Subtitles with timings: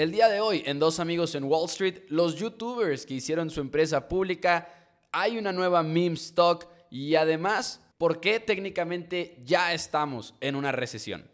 [0.00, 3.60] El día de hoy, en Dos Amigos en Wall Street, los youtubers que hicieron su
[3.60, 4.66] empresa pública,
[5.12, 11.29] hay una nueva meme stock y además, ¿por qué técnicamente ya estamos en una recesión?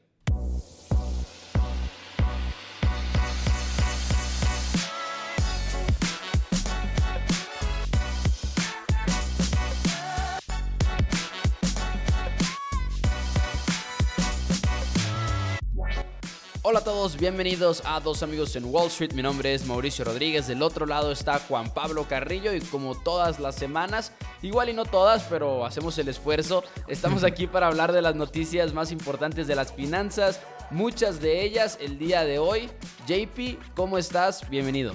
[16.68, 19.12] Hola a todos, bienvenidos a Dos Amigos en Wall Street.
[19.12, 20.48] Mi nombre es Mauricio Rodríguez.
[20.48, 24.10] Del otro lado está Juan Pablo Carrillo y como todas las semanas,
[24.42, 28.74] igual y no todas, pero hacemos el esfuerzo, estamos aquí para hablar de las noticias
[28.74, 30.40] más importantes de las finanzas,
[30.72, 32.68] muchas de ellas el día de hoy.
[33.06, 34.50] JP, ¿cómo estás?
[34.50, 34.92] Bienvenido.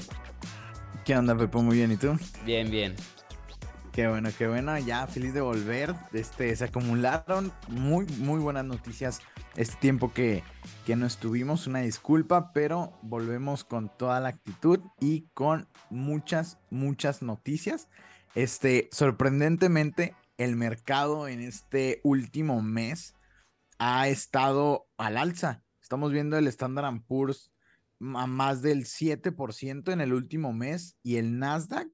[1.05, 1.62] ¿Qué onda, Pepo?
[1.62, 2.20] Muy bien, ¿y tú?
[2.43, 2.98] Bien, bien.
[3.93, 4.77] Qué bueno, qué bueno.
[4.79, 5.95] Ya feliz de volver.
[6.12, 9.21] Este, se acumularon muy, muy buenas noticias
[9.55, 10.44] este tiempo que,
[10.86, 11.68] que no estuvimos.
[11.68, 17.90] Una disculpa, pero volvemos con toda la actitud y con muchas, muchas noticias.
[18.35, 23.16] Este, sorprendentemente, el mercado en este último mes
[23.77, 25.63] ha estado al alza.
[25.82, 27.52] Estamos viendo el Standard Poor's
[27.99, 31.90] a más del 7% en el último mes y el Nasdaq,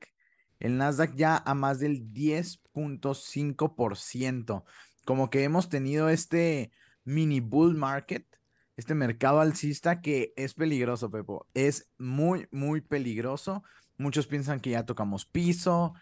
[0.60, 4.64] el Nasdaq ya a más del 10.5%.
[5.06, 6.72] Como que hemos tenido este
[7.08, 8.28] mini bull market,
[8.76, 11.48] este mercado alcista que es peligroso, Pepo.
[11.54, 13.64] Es muy, muy peligroso.
[13.98, 15.94] Muchos piensan que ya tocamos piso.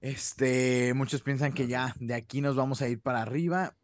[0.00, 3.76] Este, muchos piensan que ya de aquí nos vamos a ir para arriba.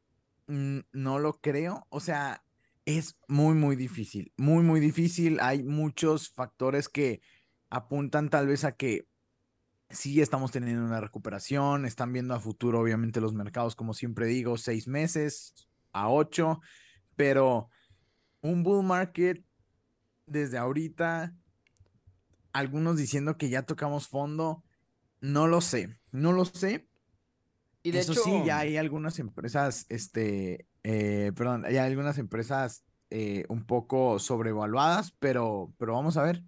[0.49, 1.87] Mm, no lo creo.
[1.91, 2.43] O sea,
[2.87, 4.33] es muy, muy difícil.
[4.37, 5.39] Muy, muy difícil.
[5.41, 7.21] Hay muchos factores que
[7.71, 9.07] apuntan tal vez a que
[9.91, 11.85] sí estamos teniendo una recuperación.
[11.85, 16.61] Están viendo a futuro, obviamente, los mercados, como siempre digo, seis meses, a 8,
[17.17, 17.71] pero
[18.43, 19.43] un bull market
[20.27, 21.35] desde ahorita,
[22.53, 24.63] algunos diciendo que ya tocamos fondo,
[25.21, 26.87] no lo sé, no lo sé.
[27.83, 28.23] Y de Eso hecho...
[28.23, 35.13] sí, ya hay algunas empresas, este, eh, perdón, hay algunas empresas eh, un poco sobrevaluadas,
[35.19, 36.43] pero, pero vamos a ver.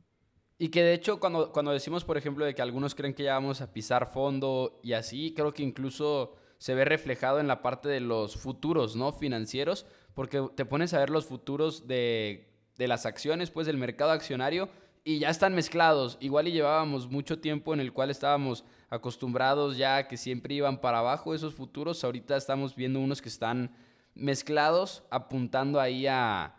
[0.58, 3.34] Y que de hecho cuando, cuando decimos, por ejemplo, de que algunos creen que ya
[3.34, 7.88] vamos a pisar fondo y así, creo que incluso se ve reflejado en la parte
[7.88, 9.12] de los futuros, ¿no?
[9.12, 14.10] Financieros, porque te pones a ver los futuros de, de las acciones, pues del mercado
[14.10, 14.68] accionario,
[15.04, 16.18] y ya están mezclados.
[16.20, 20.98] Igual y llevábamos mucho tiempo en el cual estábamos acostumbrados ya que siempre iban para
[20.98, 22.02] abajo esos futuros.
[22.02, 23.76] Ahorita estamos viendo unos que están
[24.14, 26.56] mezclados, apuntando ahí a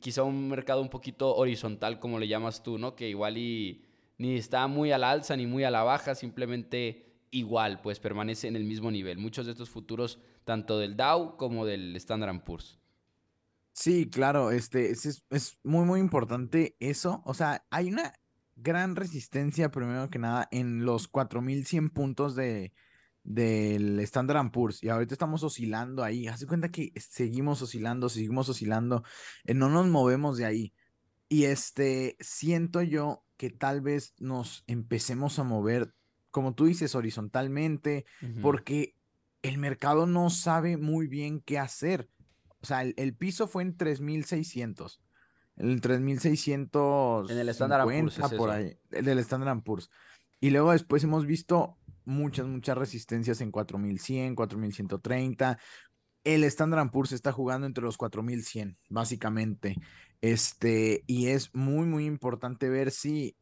[0.00, 2.94] quizá un mercado un poquito horizontal, como le llamas tú, ¿no?
[2.94, 3.84] Que igual y
[4.18, 8.46] ni está muy a la alza ni muy a la baja, simplemente igual, pues permanece
[8.46, 9.18] en el mismo nivel.
[9.18, 12.78] Muchos de estos futuros, tanto del Dow como del Standard Poor's.
[13.72, 17.22] Sí, claro, este es, es, muy, muy importante eso.
[17.24, 18.12] O sea, hay una
[18.54, 22.72] gran resistencia, primero que nada, en los 4100 puntos de,
[23.24, 26.26] del Standard Poor's y ahorita estamos oscilando ahí.
[26.28, 29.04] Haz cuenta que seguimos oscilando, seguimos oscilando,
[29.44, 30.74] eh, no nos movemos de ahí.
[31.28, 35.94] Y este, siento yo que tal vez nos empecemos a mover
[36.32, 38.04] como tú dices, horizontalmente,
[38.40, 38.96] porque
[39.42, 42.08] el mercado no sabe muy bien qué hacer.
[42.60, 45.00] O sea, el, piso fue en 3600.
[45.56, 47.30] En 3600.
[47.30, 48.18] En el Standard Poor's.
[48.36, 48.76] por ahí.
[48.90, 49.90] El del Standard Poor's.
[50.40, 55.58] Y luego después hemos visto muchas, muchas resistencias en 4100, 4130.
[56.24, 59.76] El Standard Poor's está jugando entre los 4100, básicamente.
[60.20, 63.36] Este, y es muy, muy importante ver si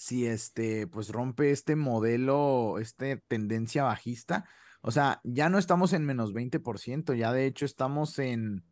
[0.00, 4.48] si este, pues rompe este modelo, esta tendencia bajista.
[4.80, 8.64] O sea, ya no estamos en menos 20%, ya de hecho estamos en,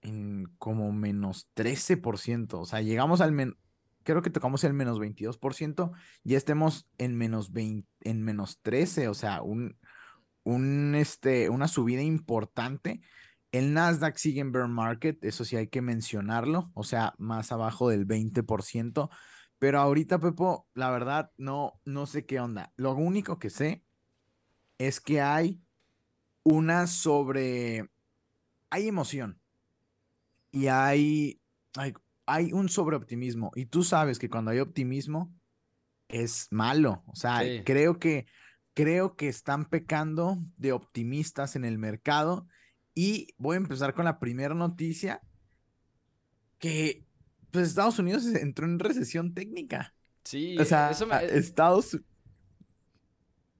[0.00, 2.54] en como menos 13%.
[2.54, 3.56] O sea, llegamos al menos,
[4.02, 5.92] creo que tocamos el menos 22%,
[6.24, 9.78] ya estemos en menos 20, en menos 13, o sea, un,
[10.42, 13.02] un, este, una subida importante.
[13.52, 17.90] El Nasdaq sigue en bear market, eso sí hay que mencionarlo, o sea, más abajo
[17.90, 19.10] del 20%.
[19.60, 22.72] Pero ahorita, Pepo, la verdad, no, no sé qué onda.
[22.76, 23.84] Lo único que sé
[24.78, 25.60] es que hay
[26.42, 27.90] una sobre.
[28.70, 29.38] Hay emoción.
[30.50, 31.42] Y hay,
[31.76, 31.92] hay,
[32.24, 33.52] hay un sobreoptimismo.
[33.54, 35.30] Y tú sabes que cuando hay optimismo
[36.08, 37.04] es malo.
[37.06, 38.26] O sea, creo que
[38.72, 42.48] creo que están pecando de optimistas en el mercado.
[42.94, 45.20] Y voy a empezar con la primera noticia
[46.58, 47.04] que
[47.50, 49.94] pues Estados Unidos entró en recesión técnica.
[50.24, 51.24] Sí, o sea, eso me...
[51.24, 51.98] Estados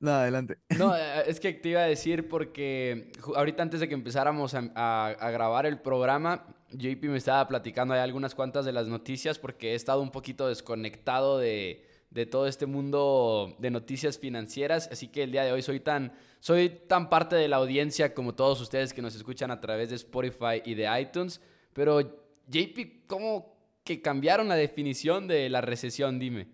[0.00, 0.56] no, adelante.
[0.78, 5.30] No, eh, es que te iba a decir porque ahorita antes de que empezáramos a,
[5.32, 9.74] grabar el programa, JP me estaba platicando de algunas cuantas de las noticias porque he
[9.74, 15.32] estado un poquito desconectado de, de todo este mundo de noticias financieras, así que el
[15.32, 19.02] día de hoy soy tan, soy tan parte de la audiencia como todos ustedes que
[19.02, 21.42] nos escuchan a través de Spotify y de iTunes,
[21.74, 22.00] pero
[22.48, 23.49] JP, ¿cómo
[23.84, 26.18] que cambiaron la definición de la recesión?
[26.18, 26.48] Dime.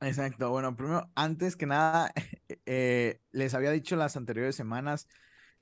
[0.00, 2.12] Exacto, bueno, primero, antes que nada,
[2.66, 5.06] eh, les había dicho las anteriores semanas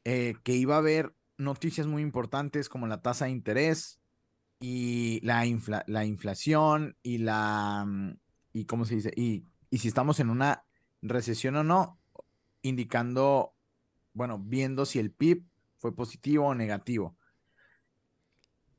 [0.05, 4.01] eh, que iba a haber noticias muy importantes como la tasa de interés
[4.61, 5.45] y la,
[5.87, 8.17] la inflación y la, mm,
[8.53, 10.65] y cómo se dice, y, y si estamos en una
[11.03, 11.99] recesión o no,
[12.63, 13.55] indicando,
[14.13, 15.45] bueno, viendo si el PIB
[15.79, 17.18] fue positivo o negativo.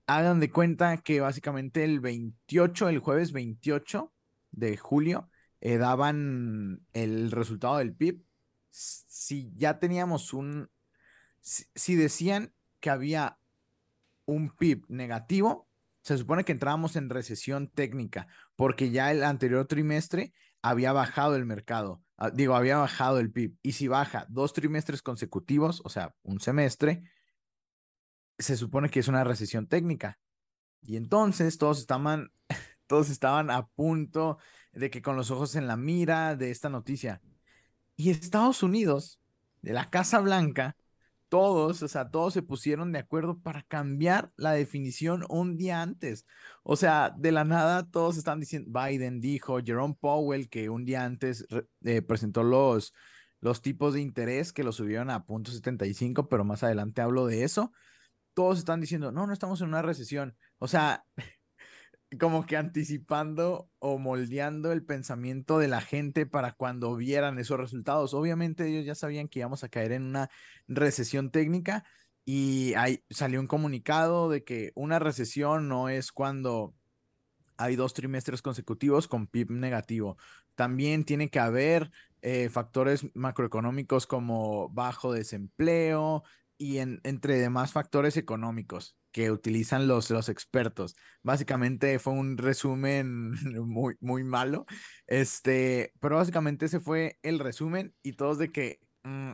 [0.09, 4.11] Hagan de cuenta que básicamente el 28, el jueves 28
[4.49, 5.29] de julio,
[5.61, 8.23] eh, daban el resultado del PIB.
[8.71, 10.67] Si ya teníamos un,
[11.41, 13.37] si, decían que había
[14.25, 15.69] un PIB negativo,
[16.01, 20.33] se supone que entrábamos en recesión técnica, porque ya el anterior trimestre
[20.63, 23.57] había bajado el mercado, ah, digo, había bajado el PIB.
[23.61, 27.03] Y si baja dos trimestres consecutivos, o sea, un semestre,
[28.39, 30.17] se supone que es una recesión técnica.
[30.81, 32.31] Y entonces todos estaban,
[32.87, 34.37] todos estaban a punto
[34.73, 37.21] de que con los ojos en la mira de esta noticia.
[37.95, 39.19] Y Estados Unidos,
[39.61, 40.77] de la Casa Blanca,
[41.27, 46.25] todos, o sea, todos se pusieron de acuerdo para cambiar la definición un día antes.
[46.63, 51.05] O sea, de la nada todos están diciendo, Biden dijo, Jerome Powell, que un día
[51.05, 51.45] antes
[51.83, 52.93] eh, presentó los,
[53.41, 57.43] los tipos de interés que lo subieron a punto 75, pero más adelante hablo de
[57.43, 57.71] eso.
[58.33, 60.37] Todos están diciendo, no, no estamos en una recesión.
[60.57, 61.05] O sea,
[62.19, 68.13] como que anticipando o moldeando el pensamiento de la gente para cuando vieran esos resultados.
[68.13, 70.29] Obviamente ellos ya sabían que íbamos a caer en una
[70.67, 71.83] recesión técnica
[72.25, 76.75] y ahí salió un comunicado de que una recesión no es cuando
[77.57, 80.17] hay dos trimestres consecutivos con PIB negativo.
[80.55, 81.91] También tiene que haber
[82.21, 86.23] eh, factores macroeconómicos como bajo desempleo
[86.59, 90.93] y entre demás factores económicos que utilizan los, los expertos.
[91.23, 93.31] Básicamente fue un resumen
[93.65, 94.65] muy, muy malo,
[95.07, 99.31] este, pero básicamente ese fue el resumen y todos de que, mm,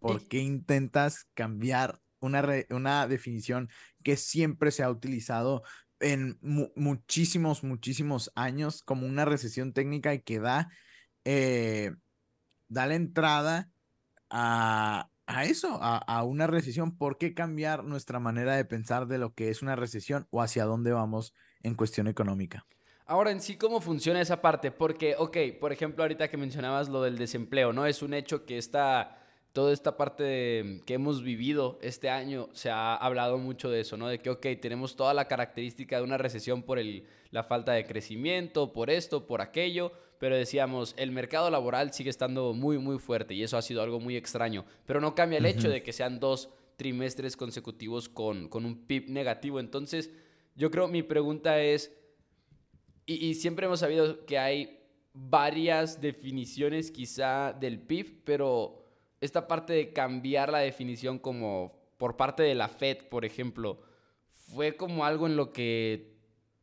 [0.00, 3.70] ¿por qué intentas cambiar una, una definición
[4.02, 5.62] que siempre se ha utilizado
[6.00, 10.68] en muchísimos, muchísimos años como una recesión técnica y que da,
[11.24, 11.92] eh,
[12.66, 13.70] da la entrada
[14.28, 16.96] a, a eso, a, una recesión.
[16.96, 20.64] ¿Por qué cambiar nuestra manera de pensar de lo que es una recesión o hacia
[20.64, 22.64] dónde vamos en cuestión económica?
[23.04, 24.70] Ahora, en sí, ¿cómo funciona esa parte?
[24.70, 27.84] Porque, ok, por ejemplo, ahorita que mencionabas lo del desempleo, ¿no?
[27.84, 29.18] Es un hecho que esta,
[29.52, 34.08] toda esta parte que hemos vivido este año, se ha hablado mucho de eso, ¿no?
[34.08, 36.78] De que, ok, tenemos toda la característica de una recesión por
[37.30, 42.52] la falta de crecimiento, por esto, por aquello, pero decíamos, el mercado laboral sigue estando
[42.52, 45.68] muy, muy fuerte y eso ha sido algo muy extraño, pero no cambia el hecho
[45.68, 49.60] de que sean dos trimestres consecutivos con, con un PIB negativo.
[49.60, 50.10] Entonces,
[50.54, 51.92] yo creo, mi pregunta es,
[53.06, 54.80] y, siempre hemos sabido que hay
[55.14, 58.84] varias definiciones quizá del PIB, pero
[59.20, 63.80] esta parte de cambiar la definición como por parte de la Fed, por ejemplo,
[64.30, 66.17] fue como algo en lo que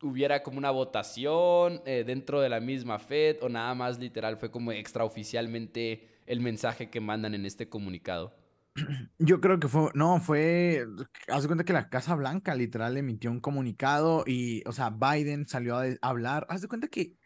[0.05, 4.51] hubiera como una votación eh, dentro de la misma Fed o nada más literal fue
[4.51, 8.33] como extraoficialmente el mensaje que mandan en este comunicado?
[9.19, 10.85] Yo creo que fue, no, fue,
[11.27, 15.77] haz cuenta que la Casa Blanca literal emitió un comunicado y, o sea, Biden salió
[15.77, 17.17] a, hablar, haz de cuenta que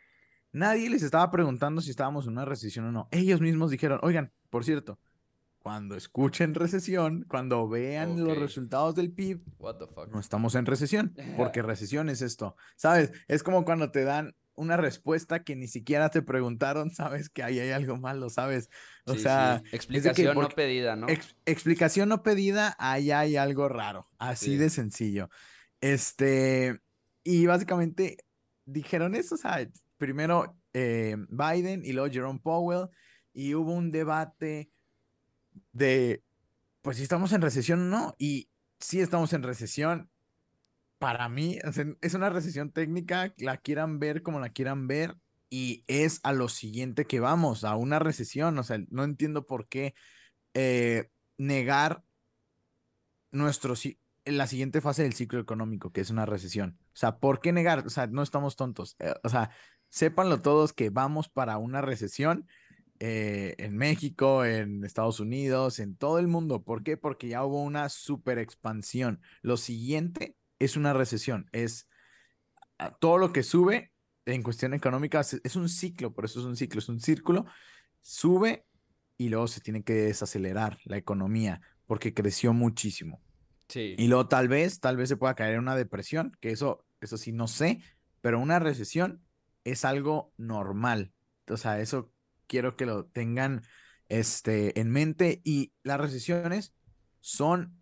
[0.51, 3.07] nadie les estaba preguntando si estábamos en una recesión o no.
[3.11, 4.99] Ellos mismos dijeron, oigan, por cierto,
[5.59, 9.41] cuando escuchen recesión, cuando vean los resultados del PIB,
[10.11, 13.11] no estamos en recesión, porque recesión es esto, ¿sabes?
[13.27, 17.59] Es como cuando te dan una respuesta que ni siquiera te preguntaron, sabes que ahí
[17.59, 18.69] hay algo malo, ¿sabes?
[19.05, 21.07] O sea, explicación no pedida, ¿no?
[21.45, 25.29] explicación no pedida, ahí hay algo raro, así de sencillo.
[25.81, 26.79] Este,
[27.23, 28.17] y básicamente
[28.65, 32.87] dijeron eso, o sea, primero eh, Biden y luego Jerome Powell,
[33.33, 34.71] y hubo un debate
[35.79, 36.23] de,
[36.83, 40.11] pues si estamos en recesión o no, y si estamos en recesión,
[40.99, 41.57] para mí
[42.01, 45.15] es una recesión técnica, la quieran ver como la quieran ver,
[45.49, 49.67] y es a lo siguiente que vamos, a una recesión, o sea, no entiendo por
[49.67, 49.95] qué
[50.53, 52.03] eh, negar
[53.31, 53.73] nuestro,
[54.25, 56.77] la siguiente fase del ciclo económico, que es una recesión.
[56.93, 57.85] O sea, ¿por qué negar?
[57.85, 58.95] O sea, no estamos tontos.
[58.99, 59.51] Eh, o sea,
[59.89, 62.47] sépanlo todos que vamos para una recesión
[62.99, 66.63] eh, en México, en Estados Unidos, en todo el mundo.
[66.63, 66.97] ¿Por qué?
[66.97, 69.21] Porque ya hubo una super expansión.
[69.41, 71.87] Lo siguiente es una recesión, es
[72.77, 73.93] ah, todo lo que sube
[74.25, 77.45] en cuestión económica es un ciclo, por eso es un ciclo, es un círculo,
[78.01, 78.65] sube
[79.17, 83.21] y luego se tiene que desacelerar la economía porque creció muchísimo.
[83.67, 83.95] Sí.
[83.97, 87.17] Y luego tal vez, tal vez se pueda caer en una depresión, que eso, eso
[87.17, 87.81] sí no sé,
[88.21, 89.23] pero una recesión
[89.63, 91.13] es algo normal.
[91.47, 92.11] O sea, eso
[92.49, 93.61] quiero que lo tengan
[94.09, 96.73] este, en mente y las recesiones
[97.21, 97.79] son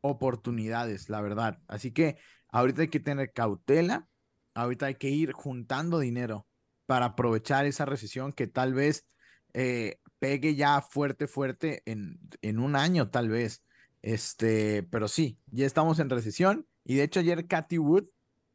[0.00, 1.60] oportunidades, la verdad.
[1.68, 2.16] Así que
[2.48, 4.08] ahorita hay que tener cautela,
[4.54, 6.46] ahorita hay que ir juntando dinero
[6.86, 9.06] para aprovechar esa recesión que tal vez
[9.52, 13.62] eh, pegue ya fuerte, fuerte en, en un año, tal vez.
[14.02, 16.66] Este, pero sí, ya estamos en recesión.
[16.84, 18.04] Y de hecho, ayer Cathy Wood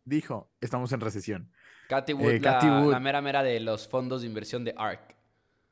[0.06, 1.52] dijo: Estamos en recesión.
[1.90, 5.21] Cathy Wood, eh, la, la, mera mera de los fondos de inversión de ARK.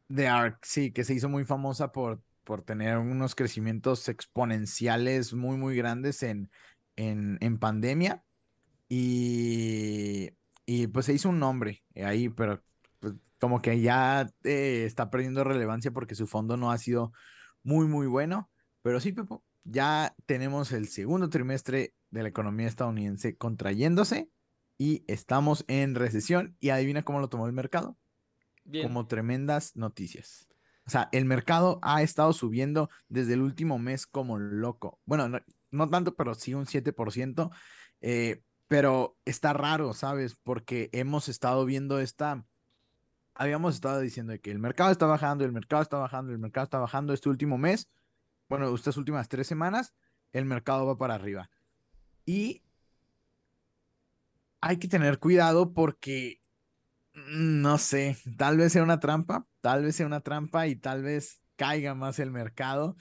[0.10, 5.56] De ARK, sí, que se hizo muy famosa por, por tener unos crecimientos exponenciales muy,
[5.56, 6.50] muy grandes en,
[6.96, 8.24] en, en pandemia.
[8.90, 10.32] Y,
[10.66, 12.64] y pues se hizo un nombre ahí, pero
[13.00, 17.14] pues, como que ya eh, está perdiendo relevancia porque su fondo no ha sido
[17.62, 18.50] muy, muy bueno.
[18.82, 24.30] Pero sí, Pepo, ya tenemos el segundo trimestre de la economía estadounidense contrayéndose
[24.78, 26.58] y estamos en recesión.
[26.60, 27.96] Y adivina cómo lo tomó el mercado.
[28.84, 30.48] Como tremendas noticias.
[30.86, 35.00] O sea, el mercado ha estado subiendo desde el último mes como loco.
[35.06, 35.30] Bueno,
[35.72, 37.52] no, tanto, pero sí un 7%.
[38.02, 40.36] Eh, pero está raro, ¿sabes?
[40.36, 42.46] Porque hemos estado viendo esta
[43.40, 46.78] habíamos estado diciendo que el mercado está bajando, el mercado está bajando, el mercado está
[46.78, 47.90] bajando este último mes,
[48.50, 49.94] bueno, estas últimas tres semanas,
[50.34, 51.50] el mercado va para arriba.
[52.26, 52.62] Y
[54.60, 56.39] hay que tener cuidado porque,
[57.28, 61.42] no sé, tal vez sea una trampa, tal vez sea una trampa y tal vez
[61.56, 62.96] caiga más el mercado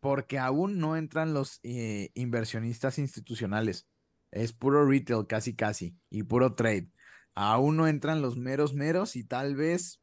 [0.00, 3.88] porque aún no entran los eh, inversionistas institucionales.
[4.30, 6.90] Es puro retail casi casi y puro trade
[7.34, 10.00] aún no entran los meros meros y tal vez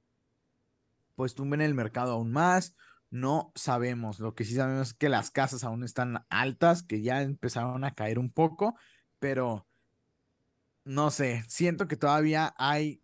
[1.15, 2.75] pues tumben el mercado aún más.
[3.12, 4.20] No sabemos.
[4.20, 7.94] Lo que sí sabemos es que las casas aún están altas, que ya empezaron a
[7.94, 8.75] caer un poco,
[9.20, 9.68] pero
[10.86, 13.03] no sé, siento que todavía hay,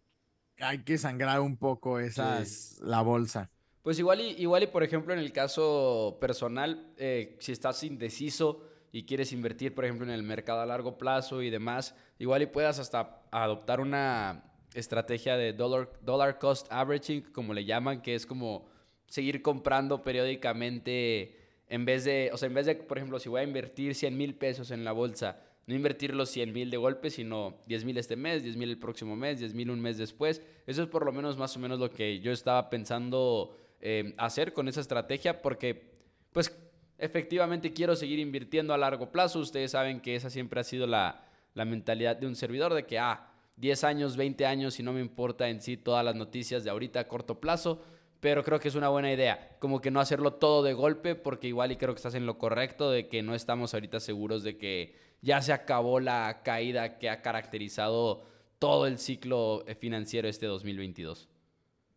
[0.60, 3.50] hay que sangrar un poco esas, la bolsa.
[3.82, 8.64] Pues igual y, igual y, por ejemplo, en el caso personal, eh, si estás indeciso,
[8.96, 12.46] y quieres invertir, por ejemplo, en el mercado a largo plazo y demás, igual y
[12.46, 18.26] puedas hasta adoptar una estrategia de dollar, dollar cost averaging, como le llaman, que es
[18.26, 18.70] como
[19.08, 23.42] seguir comprando periódicamente en vez de, o sea, en vez de, por ejemplo, si voy
[23.42, 27.10] a invertir 100 mil pesos en la bolsa, no invertir los 100 mil de golpe,
[27.10, 30.42] sino 10 mil este mes, 10 mil el próximo mes, 10 mil un mes después.
[30.68, 34.54] Eso es por lo menos más o menos lo que yo estaba pensando eh, hacer
[34.54, 35.96] con esa estrategia, porque
[36.32, 36.56] pues
[36.98, 39.40] efectivamente quiero seguir invirtiendo a largo plazo.
[39.40, 43.32] Ustedes saben que esa siempre ha sido la, mentalidad de un servidor, de que, ah,
[43.58, 47.00] 10 años, 20 años y no me importa en sí todas las noticias de ahorita
[47.00, 47.82] a corto plazo,
[48.20, 51.48] pero creo que es una buena idea, como que no hacerlo todo de golpe, porque
[51.48, 54.58] igual y creo que estás en lo correcto de que no estamos ahorita seguros de
[54.58, 58.26] que ya se acabó la caída que ha caracterizado
[58.60, 61.30] todo el ciclo eh, financiero este 2022.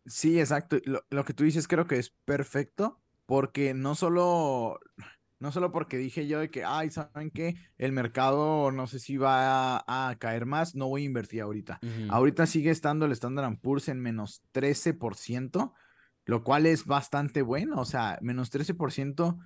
[0.05, 0.77] Sí, exacto.
[0.85, 2.99] Lo, lo que tú dices creo que es perfecto
[3.29, 4.79] porque no solo,
[5.39, 7.55] no solo porque dije yo de que, ay, ¿saben qué?
[7.77, 11.79] El mercado no sé si va a, caer más, no voy a invertir ahorita.
[12.09, 15.73] Ahorita sigue estando el Standard Poor's en menos 13%,
[16.29, 19.39] lo cual es bastante bueno, o sea, menos 13%,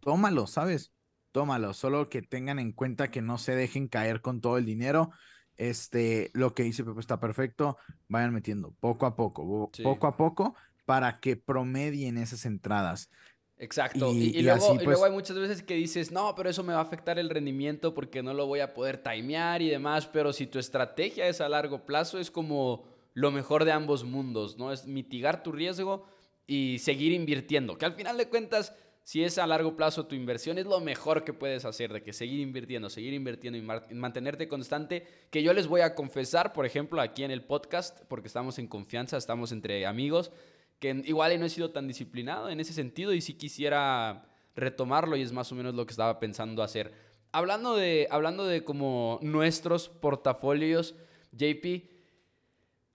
[0.00, 0.92] tómalo, ¿sabes?
[1.30, 5.12] Tómalo, solo que tengan en cuenta que no se dejen caer con todo el dinero.
[5.56, 7.76] Este, lo que dice Pepe está perfecto,
[8.08, 10.56] vayan metiendo poco a poco, poco a poco,
[10.86, 13.10] para que promedien esas entradas.
[13.56, 14.12] Exacto.
[14.12, 16.82] Y, luego, luego, pues hay muchas veces que dices, no, pero eso me va a
[16.82, 20.08] afectar el rendimiento porque no lo voy a poder timear y demás.
[20.08, 24.58] Pero si tu estrategia es a largo plazo, es como lo mejor de ambos mundos,
[24.58, 24.72] ¿no?
[24.72, 26.06] Es mitigar tu riesgo
[26.46, 27.76] y seguir invirtiendo.
[27.76, 31.24] Que al final de cuentas, si es a largo plazo tu inversión, es lo mejor
[31.24, 35.06] que puedes hacer, de que seguir invirtiendo, seguir invirtiendo y mantenerte constante.
[35.30, 38.68] Que yo les voy a confesar, por ejemplo, aquí en el podcast, porque estamos en
[38.68, 40.30] confianza, estamos entre amigos
[40.78, 45.22] que igual no he sido tan disciplinado en ese sentido y sí quisiera retomarlo y
[45.22, 46.92] es más o menos lo que estaba pensando hacer.
[47.32, 50.94] Hablando de, hablando de como nuestros portafolios,
[51.32, 51.97] JP,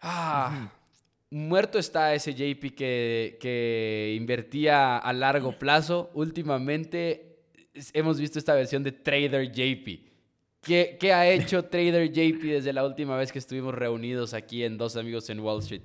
[0.03, 0.71] ah,
[1.31, 6.11] muerto está ese JP que, que invertía a largo plazo.
[6.13, 7.39] Últimamente
[7.93, 10.13] hemos visto esta versión de Trader JP.
[10.61, 14.77] ¿Qué, ¿Qué, ha hecho Trader JP desde la última vez que estuvimos reunidos aquí en
[14.77, 15.83] Dos Amigos en Wall Street?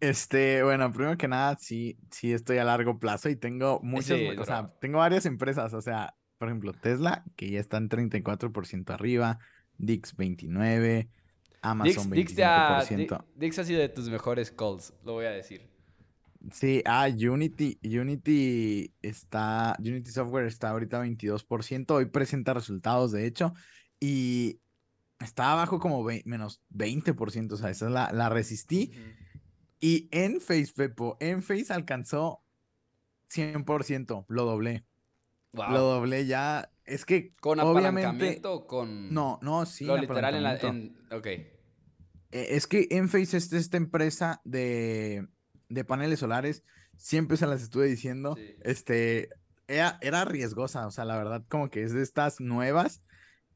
[0.00, 4.44] Este, bueno, primero que nada, sí, sí estoy a largo plazo y tengo muchas, o
[4.44, 9.38] sea, tengo varias empresas, o sea, por ejemplo, Tesla, que ya está en 34% arriba,
[9.78, 11.08] Dix 29%,
[11.62, 13.24] Amazon Dix, 25%.
[13.36, 15.70] Dix, ha sido de tus mejores calls, lo voy a decir.
[16.50, 23.54] Sí, ah, Unity, Unity está, Unity Software está ahorita 22%, hoy presenta resultados, de hecho,
[24.00, 24.58] y
[25.20, 28.92] está abajo como menos 20%, o sea, esa es la, la resistí.
[29.78, 32.42] Y en Face, Pepo, en Face alcanzó
[33.30, 34.84] 100%, lo doblé.
[35.52, 36.70] Lo doblé ya.
[36.92, 37.34] Es que.
[37.40, 39.12] ¿Con obviamente, o con.?
[39.12, 39.86] No, no, sí.
[39.86, 41.16] Lo literal en la.
[41.16, 41.26] Ok.
[41.26, 41.48] E,
[42.30, 45.26] es que Enphase es esta empresa de,
[45.70, 46.64] de paneles solares.
[46.98, 48.36] Siempre se las estuve diciendo.
[48.60, 49.30] Este.
[49.68, 50.86] Era, era riesgosa.
[50.86, 53.02] O sea, la verdad, como que es de estas nuevas.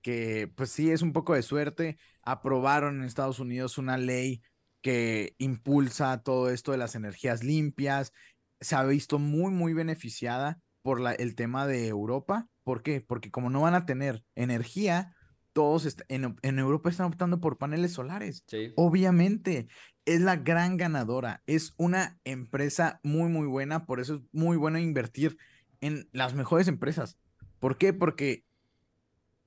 [0.00, 1.98] Que pues sí, es un poco de suerte.
[2.22, 4.40] Aprobaron en Estados Unidos una ley
[4.80, 8.14] que impulsa todo esto de las energías limpias.
[8.60, 12.48] Se ha visto muy, muy beneficiada por la, el tema de Europa.
[12.66, 13.00] ¿Por qué?
[13.00, 15.14] Porque como no van a tener energía,
[15.52, 18.44] todos en, en, Europa están optando por paneles solares.
[18.74, 19.68] Obviamente,
[20.04, 21.44] es la gran ganadora.
[21.46, 23.86] Es una empresa muy, muy buena.
[23.86, 25.38] Por eso es muy bueno invertir
[25.80, 27.20] en las mejores empresas.
[27.60, 27.92] ¿Por qué?
[27.92, 28.44] Porque,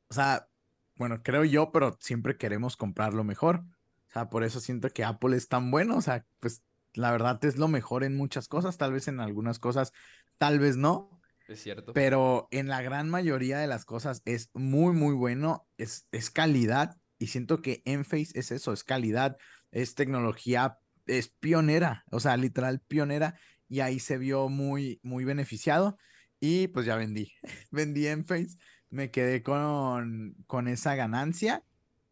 [0.07, 0.47] o sea,
[0.95, 3.65] bueno, creo yo, pero siempre queremos comprar lo mejor.
[4.07, 5.97] O sea, por eso siento que Apple es tan bueno.
[5.97, 8.77] O sea, pues la verdad es lo mejor en muchas cosas.
[8.77, 9.91] Tal vez en algunas cosas,
[10.37, 11.18] tal vez no.
[11.49, 11.93] Es cierto.
[11.93, 15.67] Pero en la gran mayoría de las cosas es muy, muy bueno.
[15.77, 16.95] Es, es calidad.
[17.17, 19.35] Y siento que Enphase es eso, es calidad,
[19.71, 20.77] es tecnología,
[21.07, 23.39] es pionera, o sea, literal pionera.
[23.67, 25.97] Y ahí se vio muy, muy beneficiado.
[26.39, 27.33] Y pues ya vendí.
[27.71, 28.57] vendí Enphase.
[28.91, 31.63] Me quedé con, con esa ganancia.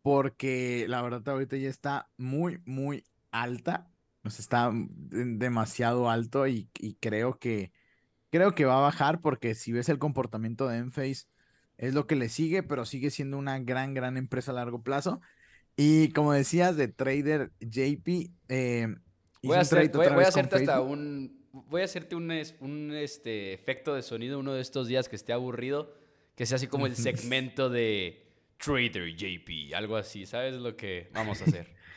[0.01, 3.91] Porque la verdad ahorita ya está muy, muy alta.
[4.23, 7.71] O sea, está demasiado alto y, y creo que
[8.29, 11.27] Creo que va a bajar porque si ves el comportamiento de Enphase,
[11.77, 15.21] es lo que le sigue, pero sigue siendo una gran, gran empresa a largo plazo.
[15.75, 18.95] Y como decías de trader JP, eh,
[19.43, 24.53] voy, a hacerte hasta un, voy a hacerte un, un este, efecto de sonido uno
[24.53, 25.93] de estos días que esté aburrido,
[26.35, 28.25] que sea así como el segmento de
[28.57, 31.75] Trader JP, algo así, ¿sabes lo que vamos a hacer?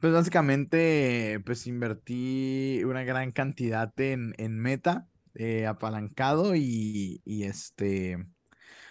[0.00, 5.09] Pues básicamente, pues invertí una gran cantidad en, en Meta.
[5.34, 8.18] Eh, apalancado y, este,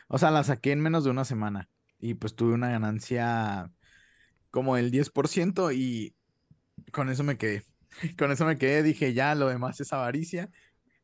[0.07, 3.71] o sea, la saqué en menos de una semana y pues tuve una ganancia
[4.49, 6.15] como del 10% y
[6.91, 7.63] con eso me quedé.
[8.17, 10.49] Con eso me quedé, dije, ya, lo demás es avaricia.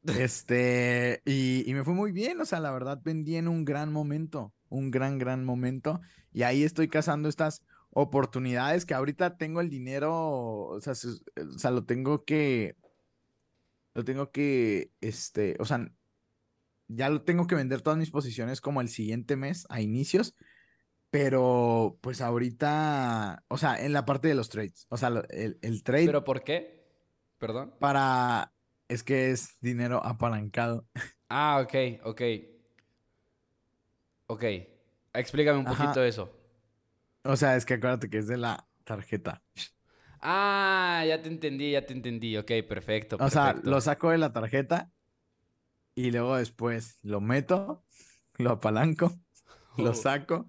[0.03, 3.91] Este, y, y, me fue muy bien, o sea, la verdad vendí en un gran
[3.91, 5.99] momento, un gran, gran momento.
[6.31, 11.71] Y ahí estoy cazando estas oportunidades que ahorita tengo el dinero, o sea, o sea,
[11.71, 12.75] lo tengo que
[13.95, 15.89] lo tengo que, este, o sea,
[16.88, 20.36] ya lo tengo que vender todas mis posiciones como el siguiente mes a inicios,
[21.10, 25.84] pero pues ahorita, o sea, en la parte de los trades, o sea, el, el
[25.84, 26.05] trade.
[26.05, 26.86] ¿Pero por qué?
[27.39, 27.73] Perdón.
[27.79, 28.53] Para,
[28.89, 30.86] es que es dinero apalancado.
[31.27, 32.21] Ah, ok, ok.
[34.27, 34.43] Ok,
[35.12, 36.31] explícame un poquito eso.
[37.23, 39.41] O sea, es que acuérdate que es de la tarjeta.
[40.27, 42.35] Ah, ya te entendí, ya te entendí.
[42.35, 43.15] Ok, perfecto.
[43.19, 44.89] O sea, lo saco de la tarjeta
[45.93, 47.83] y luego después lo meto,
[48.39, 49.13] lo apalanco,
[49.77, 50.47] lo saco,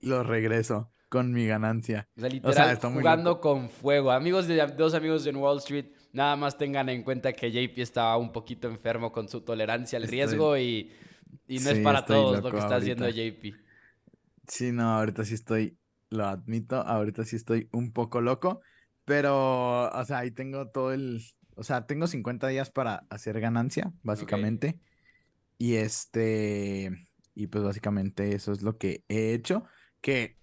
[0.00, 2.06] lo regreso con mi ganancia.
[2.18, 4.10] O sea, literal, jugando con fuego.
[4.10, 8.18] Amigos de dos amigos en Wall Street, nada más tengan en cuenta que JP estaba
[8.18, 10.92] un poquito enfermo con su tolerancia al riesgo y,
[11.48, 13.54] no es para todos lo que está haciendo JP.
[14.46, 15.78] Sí, no, ahorita sí estoy
[16.10, 18.60] lo admito, ahorita sí estoy un poco loco,
[19.04, 21.22] pero, o sea, ahí tengo todo el,
[21.54, 24.80] o sea, tengo 50 días para hacer ganancia, básicamente.
[25.58, 29.64] Y este, y pues básicamente eso es lo que he hecho,
[30.00, 30.38] que,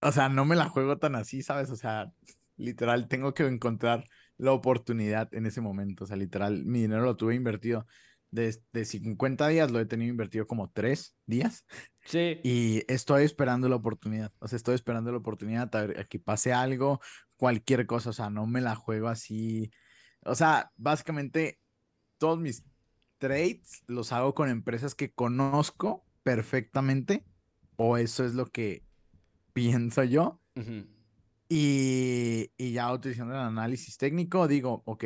[0.00, 1.70] o sea, no me la juego tan así, ¿sabes?
[1.70, 2.12] O sea,
[2.56, 4.04] literal, tengo que encontrar
[4.36, 7.86] la oportunidad en ese momento, o sea, literal, mi dinero lo tuve invertido
[8.30, 11.64] de, de 50 días lo he tenido invertido como 3 días.
[12.04, 12.40] Sí.
[12.42, 14.32] Y estoy esperando la oportunidad.
[14.38, 17.00] O sea, estoy esperando la oportunidad a, que pase algo,
[17.36, 18.10] cualquier cosa.
[18.10, 19.70] O sea, no me la juego así.
[20.24, 21.58] O sea, básicamente
[22.18, 22.64] todos mis
[23.18, 27.24] trades los hago con empresas que conozco perfectamente.
[27.76, 28.84] O eso es lo que
[29.52, 30.40] pienso yo.
[31.48, 35.04] y, y ya utilizando el análisis técnico, digo, ok,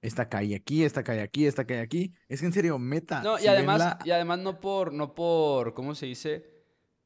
[0.00, 2.14] esta cae aquí, esta cae aquí, esta cae aquí.
[2.28, 3.22] Es que en serio, meta.
[3.22, 6.44] No, y además, y además no por, no por, ¿cómo se dice?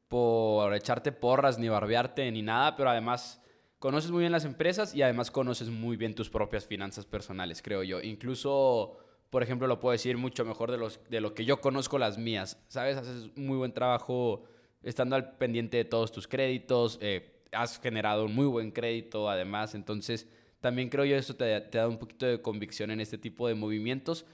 [0.08, 3.40] Por echarte porras, ni barbearte, ni nada, pero además
[3.78, 7.82] conoces muy bien las empresas y además conoces muy bien tus propias finanzas personales, creo
[7.82, 8.00] yo.
[8.00, 8.98] Incluso
[9.34, 12.18] por ejemplo, lo puedo decir mucho mejor de, los, de lo que yo conozco las
[12.18, 12.96] mías, ¿sabes?
[12.96, 14.44] Haces muy buen trabajo
[14.84, 19.74] estando al pendiente de todos tus créditos, eh, has generado un muy buen crédito además,
[19.74, 20.28] entonces
[20.64, 23.54] también creo yo eso te, te da un poquito de convicción en este tipo de
[23.54, 24.24] movimientos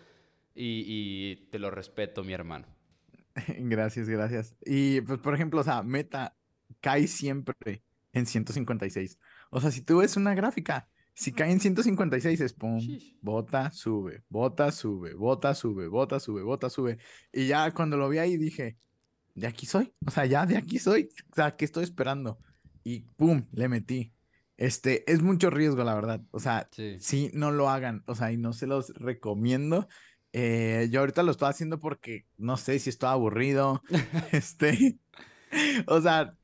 [0.55, 2.69] y, y te lo respeto, mi hermano.
[3.59, 4.55] Gracias, gracias.
[4.65, 6.37] Y pues, por ejemplo, o sea, Meta
[6.81, 9.19] cae siempre en 156.
[9.51, 12.81] O sea, si tú ves una gráfica, si cae en 156 es pum,
[13.21, 16.99] bota, sube, bota, sube, bota, sube, bota, sube, bota, sube.
[17.33, 18.79] Y ya cuando lo vi ahí dije,
[19.35, 19.93] de aquí soy.
[20.07, 21.09] O sea, ya de aquí soy.
[21.33, 22.39] O sea, ¿qué estoy esperando?
[22.85, 24.13] Y pum, le metí.
[24.61, 26.21] Este, es mucho riesgo, la verdad.
[26.33, 26.69] O sea,
[26.99, 27.31] sí.
[27.33, 28.05] no lo hagan.
[28.07, 29.89] O sea, y no se los recomiendo.
[30.35, 33.83] Eh, yo ahorita lo estoy haciendo porque no sé si estoy aburrido.
[34.33, 34.99] este,
[35.87, 36.37] o sea,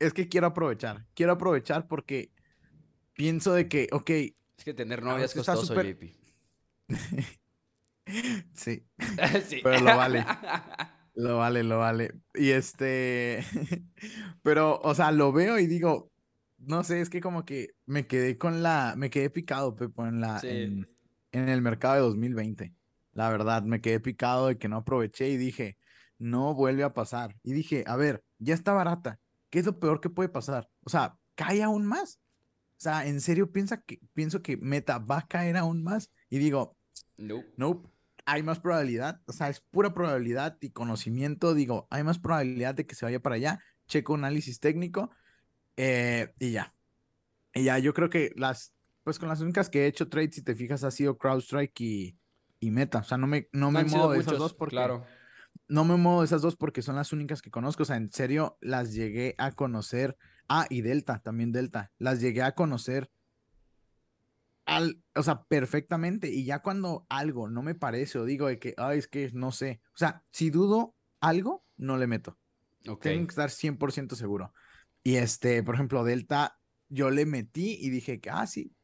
[0.00, 1.06] es que quiero aprovechar.
[1.14, 2.32] Quiero aprovechar porque
[3.12, 4.10] pienso de que, ok.
[4.10, 6.02] Es que tener novia es costoso, JP.
[8.52, 8.84] sí.
[9.46, 9.60] sí.
[9.62, 10.26] Pero lo vale.
[11.14, 12.14] Lo vale, lo vale.
[12.34, 13.44] Y este,
[14.42, 16.10] pero, o sea, lo veo y digo,
[16.66, 20.20] no sé, es que como que me quedé con la, me quedé picado, Pepo, en
[20.20, 20.88] la, en,
[21.32, 22.74] en, el mercado de 2020.
[23.12, 25.78] La verdad, me quedé picado de que no aproveché y dije,
[26.18, 27.36] no vuelve a pasar.
[27.42, 29.20] Y dije, a ver, ya está barata.
[29.50, 30.68] ¿Qué es lo peor que puede pasar?
[30.82, 32.20] O sea, cae aún más.
[32.76, 36.10] O sea, en serio piensa que, pienso que Meta va a caer aún más.
[36.28, 36.76] Y digo,
[37.16, 37.94] no, nope
[38.26, 42.86] hay más probabilidad, o sea, es pura probabilidad y conocimiento, digo, hay más probabilidad de
[42.86, 45.10] que se vaya para allá, checo análisis técnico
[45.76, 46.74] eh, y ya.
[47.54, 50.42] Y ya, yo creo que las, pues con las únicas que he hecho trades, si
[50.42, 52.18] te fijas, ha sido CrowdStrike y,
[52.60, 54.74] y Meta, o sea, no me, no, me muevo de esas dos porque...
[54.74, 55.04] Claro.
[55.68, 58.10] No me muevo de esas dos porque son las únicas que conozco, o sea, en
[58.10, 60.16] serio, las llegué a conocer.
[60.48, 63.08] Ah, y Delta, también Delta, las llegué a conocer
[64.66, 66.28] al, o sea, perfectamente.
[66.28, 69.52] Y ya cuando algo no me parece o digo de que, ay, es que no
[69.52, 69.80] sé.
[69.94, 72.38] O sea, si dudo algo, no le meto.
[72.86, 73.14] Okay.
[73.14, 74.52] Tengo que estar 100% seguro.
[75.04, 78.74] Y este, por ejemplo, Delta, yo le metí y dije que, ah, sí,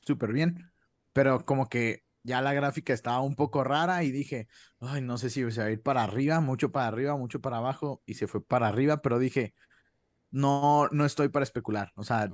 [0.00, 0.72] súper bien.
[1.12, 4.48] Pero como que ya la gráfica estaba un poco rara y dije,
[4.80, 7.58] ay, no sé si se va a ir para arriba, mucho para arriba, mucho para
[7.58, 8.02] abajo.
[8.06, 9.54] Y se fue para arriba, pero dije,
[10.30, 11.92] no, no estoy para especular.
[11.94, 12.28] O sea,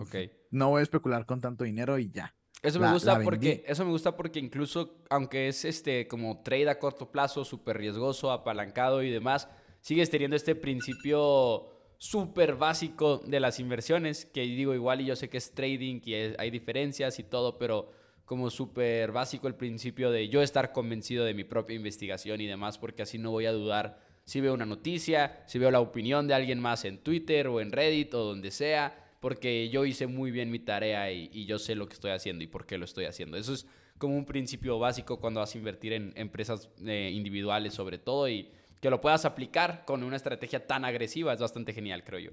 [0.51, 2.35] no voy a especular con tanto dinero y ya.
[2.63, 6.79] Eso me gusta porque eso me gusta porque incluso aunque es este como trade a
[6.79, 9.49] corto plazo, súper riesgoso, apalancado y demás,
[9.81, 15.29] sigues teniendo este principio súper básico de las inversiones, que digo igual y yo sé
[15.31, 17.93] que es trading y hay diferencias y todo, pero
[18.25, 22.77] como súper básico el principio de yo estar convencido de mi propia investigación y demás,
[22.77, 26.35] porque así no voy a dudar si veo una noticia, si veo la opinión de
[26.35, 30.51] alguien más en Twitter o en Reddit o donde sea, porque yo hice muy bien
[30.51, 33.37] mi tarea y, yo sé lo que estoy haciendo y por qué lo estoy haciendo.
[33.37, 33.65] Eso es
[33.99, 38.51] como un principio básico cuando vas a invertir en empresas eh, individuales sobre todo y
[38.83, 42.31] que lo puedas aplicar con una estrategia tan agresiva es bastante genial, creo yo.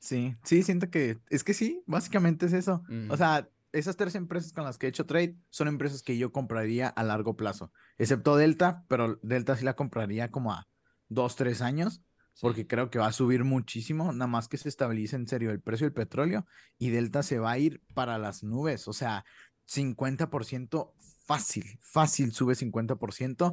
[0.00, 2.82] Sí, sí, siento que es que sí, básicamente es eso.
[3.08, 6.32] O sea, esas tres empresas con las que he hecho trade son empresas que yo
[6.32, 10.66] compraría a largo plazo, excepto Delta, pero Delta sí la compraría como a
[11.08, 12.02] dos, tres años
[12.40, 15.60] porque creo que va a subir muchísimo, nada más que se estabilice en serio el
[15.60, 16.46] precio del petróleo
[16.78, 19.24] y Delta se va a ir para las nubes, o sea,
[19.68, 20.92] 50%
[21.26, 23.52] fácil, fácil sube 50%,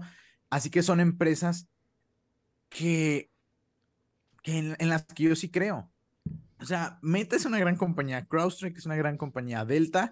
[0.50, 1.68] así que son empresas
[2.70, 3.32] que,
[4.44, 5.92] que en, las que yo sí creo.
[6.60, 10.12] O sea, Meta es una gran compañía, CrowdStrike es una gran compañía, Delta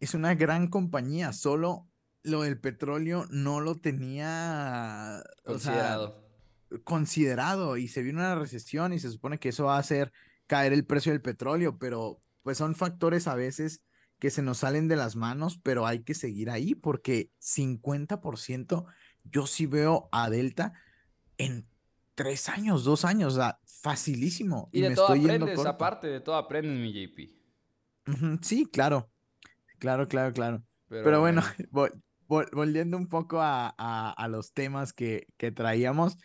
[0.00, 1.88] es una gran compañía, solo
[2.22, 6.26] lo del petróleo no lo tenía considerado
[6.84, 10.12] considerado y se viene una recesión y se supone que eso va a hacer
[10.46, 13.82] caer el precio del petróleo, pero pues son factores a veces
[14.18, 18.86] que se nos salen de las manos, pero hay que seguir ahí porque 50%
[19.24, 20.72] yo sí veo a Delta
[21.38, 21.66] en
[22.14, 24.68] tres años, dos años, o sea, facilísimo.
[24.72, 28.40] Y, de todo aprendes, aparte de todo aprendes, mi JP.
[28.42, 29.10] sí, claro,
[29.78, 30.64] claro, claro, claro.
[30.88, 31.42] Pero, bueno,
[32.28, 36.16] volviendo un poco a, a, los temas que, que traíamos,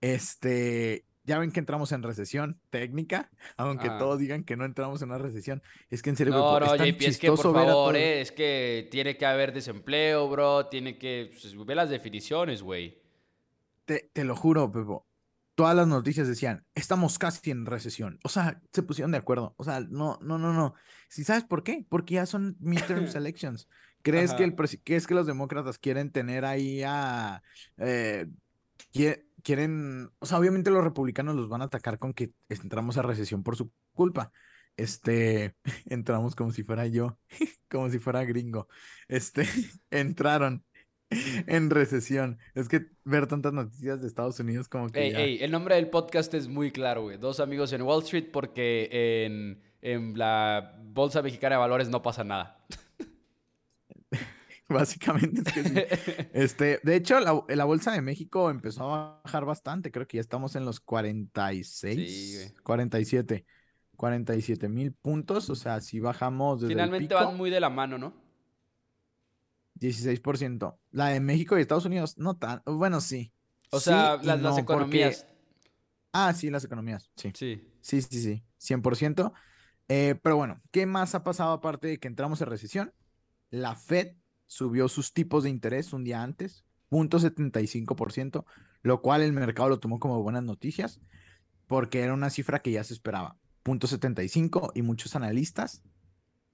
[0.00, 3.98] este, ya ven que entramos en recesión técnica, aunque ah.
[3.98, 5.62] todos digan que no entramos en una recesión.
[5.90, 9.16] Es que en serio, no, no, es, es que por favor, eh, es que tiene
[9.18, 13.02] que haber desempleo, bro, tiene que pues, ve las definiciones, güey.
[13.84, 15.06] Te, te, lo juro, Pepo.
[15.54, 18.18] Todas las noticias decían, estamos casi en recesión.
[18.24, 19.54] O sea, se pusieron de acuerdo.
[19.58, 20.74] O sea, no, no, no, no.
[21.08, 21.84] Si sabes por qué?
[21.88, 23.68] Porque ya son midterm elections.
[24.02, 27.42] ¿Crees que, el, ¿Crees que los demócratas quieren tener ahí a...
[27.76, 28.26] Eh,
[28.92, 33.42] quieren, o sea, obviamente los republicanos los van a atacar con que entramos a recesión
[33.42, 34.32] por su culpa.
[34.76, 37.18] Este, entramos como si fuera yo,
[37.70, 38.68] como si fuera gringo.
[39.08, 39.42] Este,
[39.90, 40.64] entraron
[41.10, 42.38] en recesión.
[42.54, 45.06] Es que ver tantas noticias de Estados Unidos como que.
[45.06, 47.18] Ey, ya- ey, el nombre del podcast es muy claro, güey.
[47.18, 52.24] Dos amigos en Wall Street porque en, en la Bolsa Mexicana de Valores no pasa
[52.24, 52.64] nada.
[54.74, 55.74] Básicamente es que sí.
[56.32, 59.90] Este, de hecho, la, la Bolsa de México empezó a bajar bastante.
[59.90, 62.54] Creo que ya estamos en los 46, Sí, güey.
[62.62, 63.46] 47,
[63.96, 65.48] 47 mil puntos.
[65.50, 68.14] O sea, si bajamos desde Finalmente el pico, van muy de la mano, ¿no?
[69.80, 70.76] 16%.
[70.90, 72.62] La de México y Estados Unidos, no tan.
[72.66, 73.32] Bueno, sí.
[73.70, 75.26] O sea, las, las porque- economías.
[76.12, 77.30] Ah, sí, las economías, sí.
[77.34, 77.62] Sí.
[77.80, 79.32] Sí, sí, sí, 100%.
[79.88, 82.92] Eh, pero bueno, ¿qué más ha pasado aparte de que entramos en recesión?
[83.50, 84.16] La Fed
[84.48, 88.44] subió sus tipos de interés un día antes, 0.75%,
[88.82, 91.00] lo cual el mercado lo tomó como buenas noticias,
[91.68, 93.36] porque era una cifra que ya se esperaba.
[93.64, 95.82] 0.75 y muchos analistas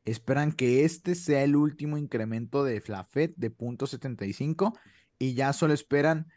[0.04, 4.76] esperan que este sea el último incremento de la Fed de 0.75
[5.18, 6.28] y ya solo esperan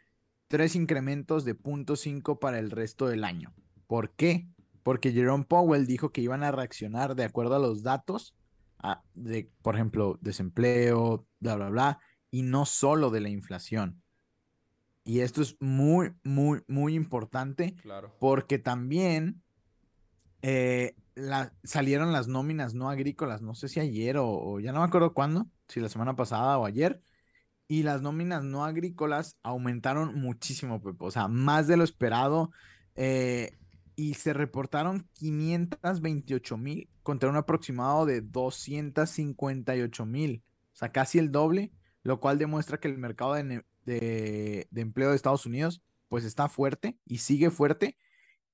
[0.46, 3.52] tres incrementos de 0.5 para el resto del año.
[3.86, 4.48] ¿Por qué?
[4.84, 8.34] Porque Jerome Powell dijo que iban a reaccionar de acuerdo a los datos
[9.14, 14.02] de, por ejemplo, desempleo, bla, bla, bla, y no solo de la inflación.
[15.04, 18.14] Y esto es muy, muy, muy importante Claro.
[18.20, 19.42] porque también
[20.42, 24.80] eh, la- salieron las nóminas no agrícolas, no sé si ayer o, o ya no
[24.80, 27.02] me acuerdo cuándo, si la semana pasada o ayer,
[27.68, 32.50] y las nóminas no agrícolas aumentaron muchísimo, Pepe, o sea, más de lo esperado,
[32.94, 33.52] eh,
[33.98, 41.32] y se reportaron 528 mil contra un aproximado de 258 mil, o sea, casi el
[41.32, 41.72] doble,
[42.04, 46.24] lo cual demuestra que el mercado de, ne- de- de empleo de Estados Unidos pues
[46.24, 47.98] está fuerte y sigue fuerte,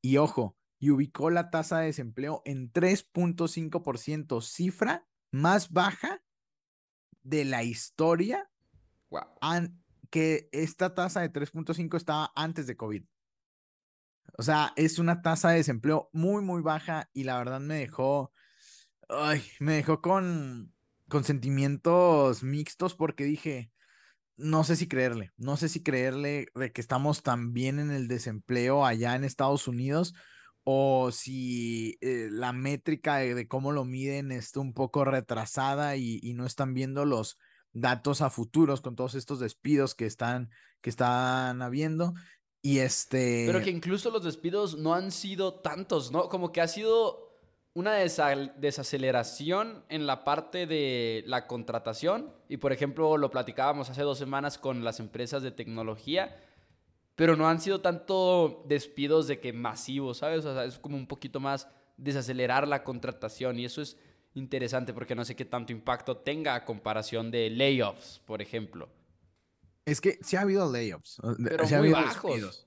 [0.00, 6.22] y ojo, y ubicó la tasa de desempleo en 3.5%, cifra más baja
[7.22, 8.50] de la historia
[9.10, 9.20] Wow.
[10.08, 13.04] que esta tasa de 3.5 estaba antes de COVID.
[14.36, 18.32] O sea, es una tasa de desempleo muy, muy baja y la verdad me dejó,
[19.08, 20.72] ay, me dejó con,
[21.08, 23.70] con sentimientos mixtos porque dije,
[24.36, 28.08] no sé si creerle, no sé si creerle de que estamos tan bien en el
[28.08, 30.14] desempleo allá en Estados Unidos
[30.64, 36.34] o si eh, la métrica de, cómo lo miden está un poco retrasada y, y
[36.34, 37.38] no están viendo los
[37.72, 42.14] datos a futuros con todos estos despidos que están, que están habiendo.
[42.64, 43.44] Este...
[43.46, 46.28] Pero que incluso los despidos no han sido tantos, ¿no?
[46.28, 47.38] Como que ha sido
[47.74, 52.32] una desa- desaceleración en la parte de la contratación.
[52.48, 56.40] Y por ejemplo, lo platicábamos hace dos semanas con las empresas de tecnología.
[57.16, 60.44] Pero no han sido tanto despidos de que masivos, ¿sabes?
[60.44, 63.58] O sea, es como un poquito más desacelerar la contratación.
[63.58, 63.96] Y eso es
[64.34, 68.88] interesante porque no sé qué tanto impacto tenga a comparación de layoffs, por ejemplo.
[69.84, 71.20] Es que sí ha habido layoffs.
[71.42, 72.30] Pero sí ha muy habido bajos.
[72.30, 72.66] despidos.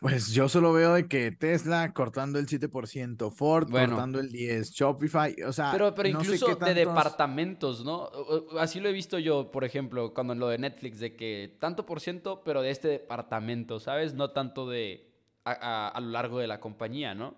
[0.00, 3.96] Pues yo solo veo de que Tesla cortando el 7%, Ford Bueno.
[3.96, 8.08] cortando el 10%, Shopify, o sea, Pero, pero no sé incluso de departamentos, ¿no?
[8.60, 11.84] Así lo he visto yo, por ejemplo, cuando en lo de Netflix, de que tanto
[11.84, 14.14] por ciento, pero de este departamento, ¿sabes?
[14.14, 15.10] No tanto de
[15.44, 17.34] a, a- a lo largo de la compañía, ¿no?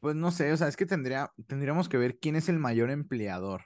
[0.00, 2.90] Pues no sé, o sea, es que tendría, tendríamos que ver quién es el mayor
[2.90, 3.62] empleador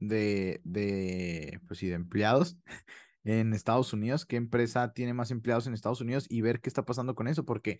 [0.00, 2.56] de, de, pues sí, de empleados
[3.24, 6.84] en Estados Unidos, qué empresa tiene más empleados en Estados Unidos y ver qué está
[6.84, 7.78] pasando con eso, porque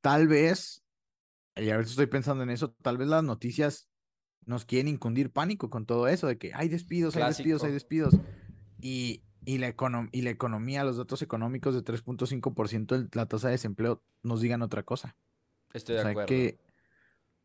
[0.00, 0.84] tal vez,
[1.56, 3.88] y ahorita estoy pensando en eso, tal vez las noticias
[4.46, 8.22] nos quieren infundir pánico con todo eso, de que hay despidos, hay despidos, hay despidos,
[8.80, 9.74] y, y, la
[10.12, 14.62] y la economía, los datos económicos de 3.5% de la tasa de desempleo nos digan
[14.62, 15.16] otra cosa.
[15.72, 16.26] Estoy O de sea, hay acuerdo.
[16.26, 16.60] que,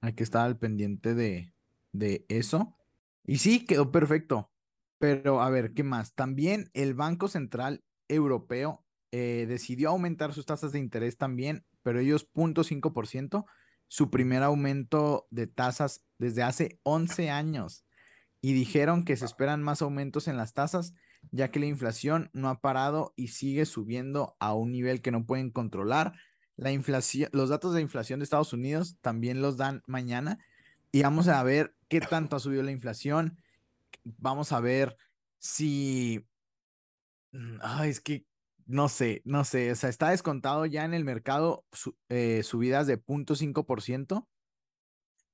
[0.01, 1.53] hay que estar al pendiente de,
[1.91, 2.77] de eso.
[3.25, 4.51] Y sí, quedó perfecto.
[4.99, 6.13] Pero a ver, ¿qué más?
[6.13, 12.27] También el Banco Central Europeo eh, decidió aumentar sus tasas de interés también, pero ellos
[12.33, 13.45] 0.5%,
[13.87, 17.85] su primer aumento de tasas desde hace 11 años.
[18.41, 20.93] Y dijeron que se esperan más aumentos en las tasas,
[21.31, 25.25] ya que la inflación no ha parado y sigue subiendo a un nivel que no
[25.25, 26.13] pueden controlar.
[26.55, 30.39] La inflación, los datos de inflación de Estados Unidos también los dan mañana
[30.93, 33.39] y vamos a ver qué tanto ha subido la inflación.
[34.03, 34.97] Vamos a ver
[35.39, 36.27] si,
[37.31, 38.25] mm, ay, es que
[38.65, 42.87] no sé, no sé, o sea, está descontado ya en el mercado su- eh, subidas
[42.87, 44.29] de 0.5%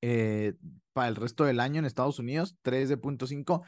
[0.02, 0.56] eh,
[0.94, 3.64] para el resto del año en Estados Unidos, 3 de 0.5,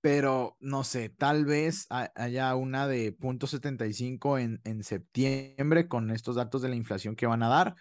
[0.00, 6.36] pero no sé, tal vez ha- haya una de 0.75 en, en septiembre con estos
[6.36, 7.74] datos de la inflación que van a dar.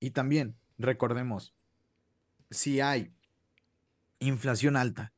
[0.00, 1.54] Y también, recordemos,
[2.50, 3.12] si hay
[4.18, 5.12] inflación alta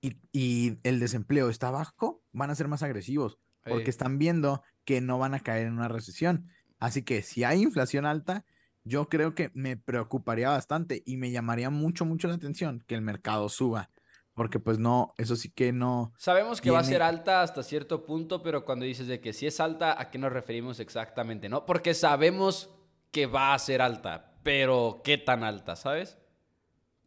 [0.00, 3.38] y, y el desempleo está bajo, van a ser más agresivos
[3.68, 6.48] porque están viendo que no van a caer en una recesión.
[6.78, 8.44] Así que si hay inflación alta,
[8.84, 13.02] yo creo que me preocuparía bastante y me llamaría mucho, mucho la atención que el
[13.02, 13.90] mercado suba.
[14.34, 16.12] Porque pues no, eso sí que no.
[16.18, 19.46] Sabemos que va a ser alta hasta cierto punto, pero cuando dices de que si
[19.46, 21.48] es alta, ¿a qué nos referimos exactamente?
[21.48, 21.64] ¿No?
[21.64, 22.70] Porque sabemos
[23.10, 26.18] que va a ser alta, pero ¿qué tan alta, sabes?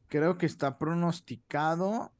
[0.10, 2.12] Creo que está pronosticado.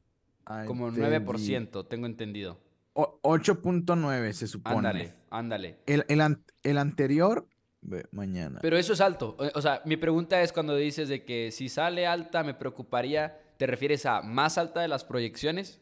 [0.66, 2.54] Como te 9%, tengo entendido.
[2.54, 2.60] di-
[2.94, 4.76] o- 8.9 se supone.
[4.76, 5.78] Ándale, ándale.
[5.86, 7.46] El, el, an- el anterior,
[8.10, 8.58] mañana.
[8.62, 9.36] Pero eso es alto.
[9.38, 13.38] O- O sea, mi pregunta es cuando dices de que si sale alta me preocuparía,
[13.58, 15.80] ¿te refieres a más alta de las proyecciones?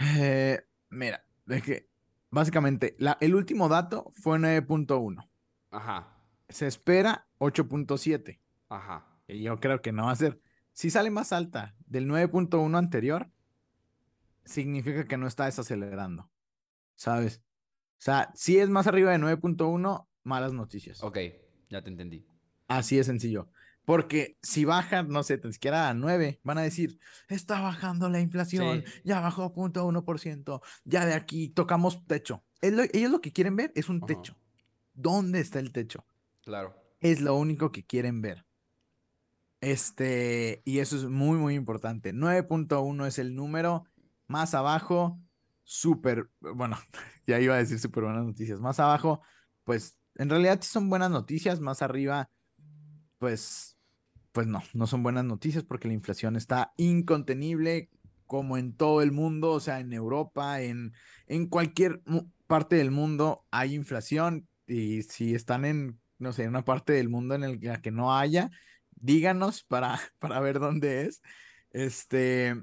[0.00, 1.88] Eh, mira, es que
[2.30, 5.28] básicamente la- el último dato fue 9.1.
[5.70, 6.14] Ajá,
[6.48, 8.38] Se espera 8.7.
[8.68, 9.04] ajá.
[9.28, 10.40] Yo creo que no va a ser.
[10.72, 13.30] Si sale más alta del 9.1 anterior,
[14.44, 16.30] significa que no está desacelerando.
[16.96, 17.42] ¿Sabes?
[17.98, 21.02] O sea, si es más arriba de 9.1, malas noticias.
[21.02, 21.18] Ok,
[21.68, 22.26] ya te entendí.
[22.68, 23.50] Así de sencillo.
[23.84, 28.20] Porque si baja, no sé, tan siquiera a 9, van a decir, está bajando la
[28.20, 29.00] inflación, Sí.
[29.04, 32.44] ya bajó 0.1%, ya de aquí tocamos techo.
[32.60, 34.06] Ellos lo que quieren ver es un Ajá.
[34.06, 34.36] techo.
[34.92, 36.04] ¿Dónde está el techo?
[36.42, 36.74] Claro.
[37.00, 38.44] Es lo único que quieren ver.
[39.60, 42.12] Este, y eso es muy, muy importante.
[42.12, 43.84] 9.1 es el número
[44.26, 45.20] más abajo,
[45.64, 46.76] súper, bueno,
[47.26, 48.60] ya iba a decir súper buenas noticias.
[48.60, 49.22] Más abajo,
[49.64, 51.60] pues en realidad sí son buenas noticias.
[51.60, 52.30] Más arriba,
[53.18, 53.76] pues,
[54.32, 57.90] pues no, no son buenas noticias porque la inflación está incontenible
[58.26, 60.92] como en todo el mundo, o sea, en Europa, en,
[61.26, 62.02] en cualquier
[62.46, 67.08] parte del mundo hay inflación y si están en, no sé, en una parte del
[67.08, 68.50] mundo en la que no haya,
[69.00, 71.22] díganos para, para ver dónde es.
[71.70, 72.54] Este,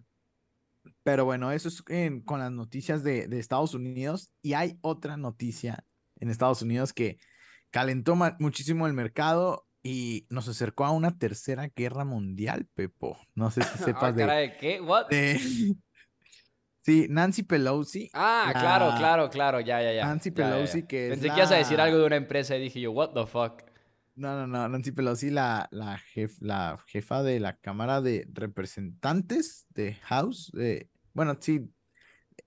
[1.04, 5.18] pero bueno, eso es en- con las noticias de, de Estados Unidos y hay otra
[5.18, 5.84] noticia
[6.20, 7.18] en Estados Unidos que
[7.70, 13.18] calentó muchísimo el mercado y nos acercó a una tercera guerra mundial, Pepo.
[13.36, 14.82] No sé si Ah, sepas de, caray, ¿qué?
[14.82, 15.08] What?
[15.10, 15.76] de-
[16.82, 18.12] Sí, Nancy Pelosi.
[18.14, 20.06] Ah, claro, la- claro, claro, ya, ya, ya.
[20.06, 20.56] Nancy ya, ya, ya.
[20.56, 22.92] Pelosi, que es Pensé que ibas a decir algo de una empresa y dije yo,
[22.92, 23.64] what the fuck.
[24.16, 26.00] No, no, no, Nancy Pelosi, la, la,
[26.40, 31.70] la jefa de la Cámara de Representantes de House, de, bueno, sí,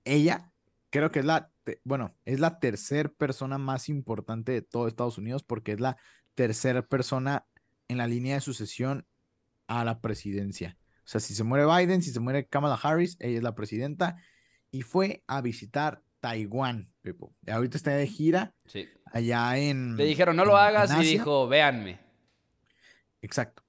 [0.05, 0.51] ella
[0.89, 1.51] creo que es la,
[1.85, 5.99] bueno, es la tercera persona más importante de todo Estados Unidos porque es la
[6.35, 7.47] tercera persona
[7.89, 9.07] en la línea de sucesión
[9.67, 10.79] a la presidencia.
[11.01, 14.17] O sea, si se muere Biden, si se muere Kamala Harris, ella es la presidenta
[14.71, 17.35] y fue a visitar Taiwán, Pepo.
[17.47, 18.89] Ahorita está de gira Sí.
[19.07, 19.97] allá en...
[19.97, 22.01] Le dijeron, no lo hagas y dijo, véanme.
[23.23, 23.63] Exacto.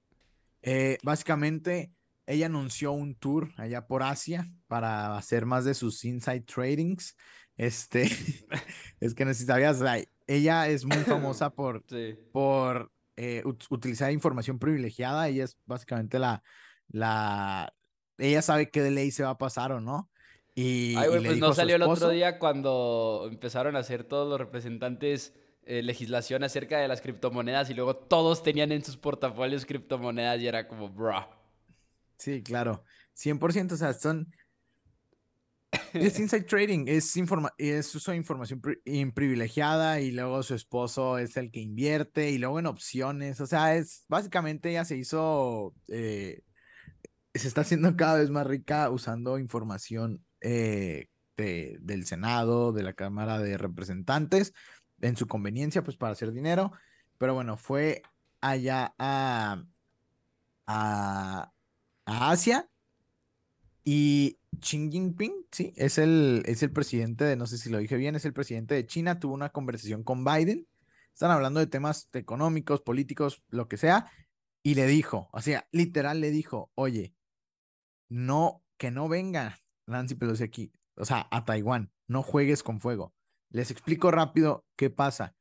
[0.62, 1.92] Eh, básicamente,
[2.26, 7.16] ella anunció un tour allá por Asia para hacer más de sus inside tradings.
[7.56, 8.04] Este,
[9.00, 12.16] es que sea, ella es muy famosa por, Sí.
[12.32, 15.28] por eh, ut- utilizar información privilegiada.
[15.28, 16.42] Ella es básicamente la,
[16.88, 17.72] la,
[18.18, 20.09] ella sabe qué ley se va a pasar o no.
[20.54, 25.34] Y, Ay, pues no salió el otro día cuando empezaron a hacer todos los representantes
[25.64, 30.48] eh, legislación acerca de las criptomonedas y luego todos tenían en sus portafolios criptomonedas y
[30.48, 31.28] era como, bro.
[32.18, 32.84] Sí, claro.
[33.14, 34.32] 100%, o sea, son...
[35.92, 38.80] Es inside trading, es, informa es uso de información pri-
[39.12, 43.76] privilegiada y luego su esposo es el que invierte y luego en opciones, o sea,
[43.76, 46.42] es básicamente ella se hizo, eh,
[47.34, 52.92] se está haciendo cada vez más rica usando información eh, de- del Senado, de la
[52.92, 54.52] Cámara de Representantes,
[55.00, 56.72] en su conveniencia, pues para hacer dinero,
[57.18, 58.02] pero bueno, fue
[58.40, 59.64] allá a,
[60.66, 61.52] a,
[62.04, 62.68] Asia
[63.84, 67.96] y Xi Jinping, sí, es el, es el presidente de, no sé si lo dije
[67.96, 70.66] bien, es el presidente de China, tuvo una conversación con Biden,
[71.12, 74.10] están hablando de temas económicos, políticos, lo que sea,
[74.62, 77.14] y le dijo, o sea, literal le dijo, oye,
[78.08, 79.58] no, que no venga
[79.90, 83.14] Nancy Pelosi aquí, o sea, a Taiwán, no juegues con fuego.
[83.50, 85.34] Les explico rápido qué pasa.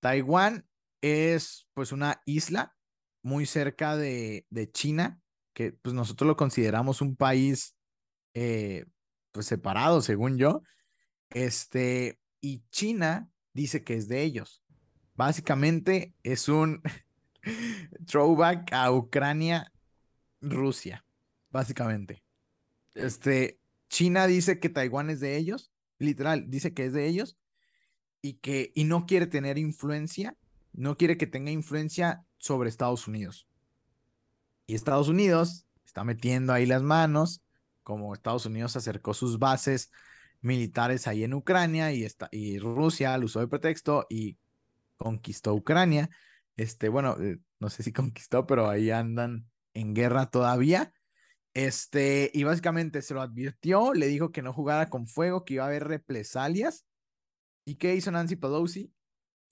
[0.00, 0.66] Taiwán
[1.00, 2.74] es pues una isla
[3.22, 5.20] muy cerca de, China,
[5.52, 7.76] que pues nosotros lo consideramos un país
[8.34, 8.86] eh,
[9.32, 10.62] pues separado, según yo.
[11.30, 14.62] Este, y China dice que es de ellos.
[15.14, 16.82] Básicamente es un
[18.06, 19.72] throwback a Ucrania,
[20.40, 21.04] Rusia,
[21.50, 22.22] básicamente.
[22.94, 23.58] Este,
[23.88, 27.38] China dice que Taiwán es de ellos, literal, dice que es de ellos
[28.20, 30.36] y que y no quiere tener influencia,
[30.72, 33.46] no quiere que tenga influencia sobre Estados Unidos.
[34.66, 37.42] Y Estados Unidos está metiendo ahí las manos,
[37.82, 39.90] como Estados Unidos acercó sus bases
[40.40, 44.38] militares ahí en Ucrania y, está, y Rusia lo usó de pretexto y
[44.96, 46.10] conquistó Ucrania.
[46.56, 50.92] Este, bueno, eh, no sé si conquistó, pero ahí andan en guerra todavía.
[51.56, 55.64] Este, y básicamente se lo advirtió, le dijo que no jugara con fuego, que iba
[55.64, 56.84] a haber represalias.
[57.64, 58.92] ¿Y qué hizo Nancy Pelosi?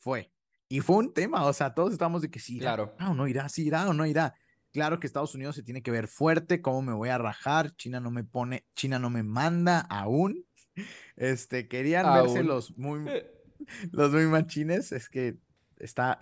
[0.00, 0.30] Fue.
[0.68, 2.94] Y fue un tema, o sea, todos estamos de que sí, claro.
[3.00, 4.34] o no irá, sí irá o no irá.
[4.70, 8.00] Claro que Estados Unidos se tiene que ver fuerte, cómo me voy a rajar, China
[8.00, 10.44] no me pone, China no me manda aún.
[11.16, 13.08] Este, querían verse los muy,
[13.92, 15.38] los muy machines, es que
[15.78, 16.18] está,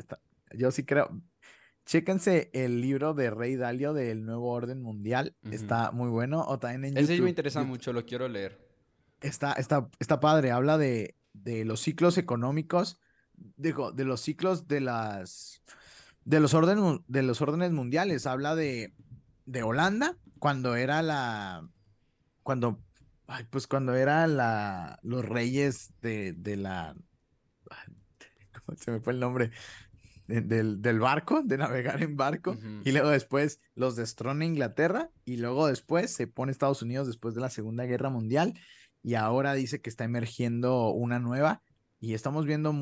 [0.53, 1.11] yo sí creo,
[1.85, 6.97] chéquense el libro de Rey Dalio del Nuevo Orden Mundial, está muy bueno, o también
[6.97, 8.59] en Ese me interesa mucho, lo quiero leer.
[9.21, 12.99] Está, está, está padre, habla de, de los ciclos económicos,
[13.57, 15.63] digo, de los ciclos de las,
[16.25, 18.95] de los órdenes, de los órdenes mundiales, habla de,
[19.47, 21.69] de Holanda, cuando era la,
[22.43, 22.83] cuando,
[23.51, 26.97] pues cuando era la, los reyes de, de la,
[28.67, 29.51] ¿cómo se me fue el nombre?
[30.41, 35.67] Del, del, barco, de navegar en barco, y luego después los destrona Inglaterra, y luego
[35.67, 38.55] después se pone Estados Unidos después de la Segunda Guerra Mundial,
[39.03, 41.63] y ahora dice que está emergiendo una nueva,
[42.01, 42.73] y estamos viendo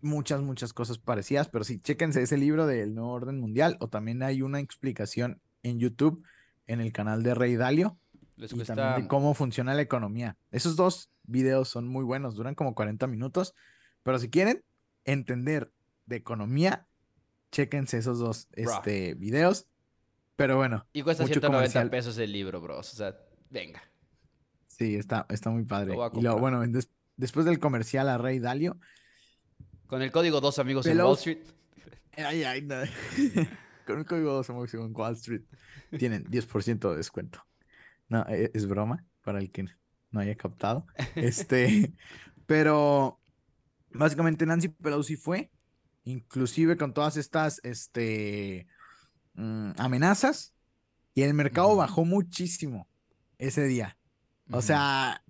[0.00, 4.22] muchas, muchas cosas parecidas, pero sí, chéquense ese libro del Nuevo Orden Mundial, o también
[4.22, 6.22] hay una explicación en YouTube,
[6.66, 7.98] en el canal de Rey Dalio,
[8.36, 10.36] y también de cómo funciona la economía.
[10.50, 13.54] Esos dos videos son muy buenos, duran como 40 minutos,
[14.02, 14.62] pero si quieren
[15.04, 15.72] entender
[16.06, 16.86] de economía,
[17.52, 19.66] chéquense esos dos este, videos.
[20.36, 20.86] Pero bueno.
[20.92, 22.92] Y cuesta 190 pesos el libro, bros.
[22.92, 23.16] O sea,
[23.50, 23.82] venga.
[24.66, 25.96] Sí, está, está muy padre.
[26.14, 26.62] y bueno,
[27.16, 28.78] después del comercial a Rey Dalio.
[29.86, 31.38] Con el código dos amigos en Wall Street.
[32.16, 32.76] Ay, ay, no.
[33.86, 35.42] Con el código dos amigos en Wall Street
[35.96, 37.46] tienen 10% de descuento.
[38.08, 39.66] No, e, es broma para el que
[40.10, 40.86] no haya captado.
[41.14, 41.94] Este,
[42.46, 43.20] pero
[43.90, 45.50] básicamente Nancy Pelosi fue
[46.06, 48.66] inclusive con todas estas este,
[49.34, 50.54] mm, amenazas,
[51.12, 52.88] y el mercado bajó muchísimo
[53.38, 53.98] ese día.
[54.50, 55.24] O sea,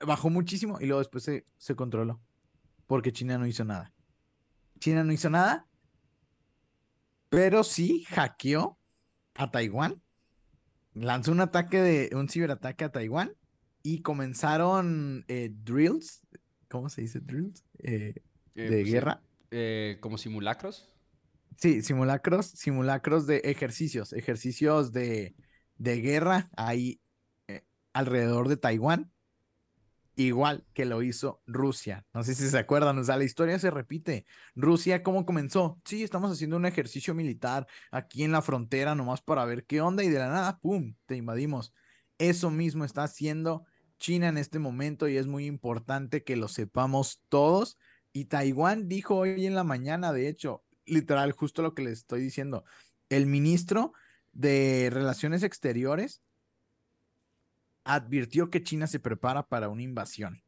[0.00, 2.20] bajó muchísimo y luego después se, se controló,
[2.86, 3.92] porque China no hizo nada.
[4.78, 5.66] China no hizo nada,
[7.30, 8.78] pero sí hackeó
[9.34, 10.02] a Taiwán,
[10.92, 13.32] lanzó un ataque de un ciberataque a Taiwán
[13.82, 16.26] y comenzaron eh, drills,
[16.68, 17.64] ¿cómo se dice drills?
[17.78, 18.14] Eh,
[18.54, 19.22] eh, de pues guerra.
[19.50, 20.90] Eh, como simulacros.
[21.56, 25.34] Sí, simulacros, simulacros de ejercicios, ejercicios de,
[25.78, 27.00] de guerra ahí
[27.48, 29.12] eh, alrededor de Taiwán,
[30.16, 32.04] igual que lo hizo Rusia.
[32.12, 34.26] No sé si se acuerdan, o sea, la historia se repite.
[34.54, 35.80] Rusia, ¿cómo comenzó?
[35.84, 40.04] Sí, estamos haciendo un ejercicio militar aquí en la frontera nomás para ver qué onda
[40.04, 41.72] y de la nada, ¡pum!, te invadimos.
[42.18, 43.64] Eso mismo está haciendo
[43.98, 47.78] China en este momento y es muy importante que lo sepamos todos
[48.16, 52.22] y Taiwán dijo hoy en la mañana, de hecho, literal, justo lo que les estoy
[52.22, 52.64] diciendo,
[53.10, 53.92] el ministro
[54.32, 56.22] de Relaciones Exteriores
[57.84, 60.42] advirtió que China se prepara para una invasión.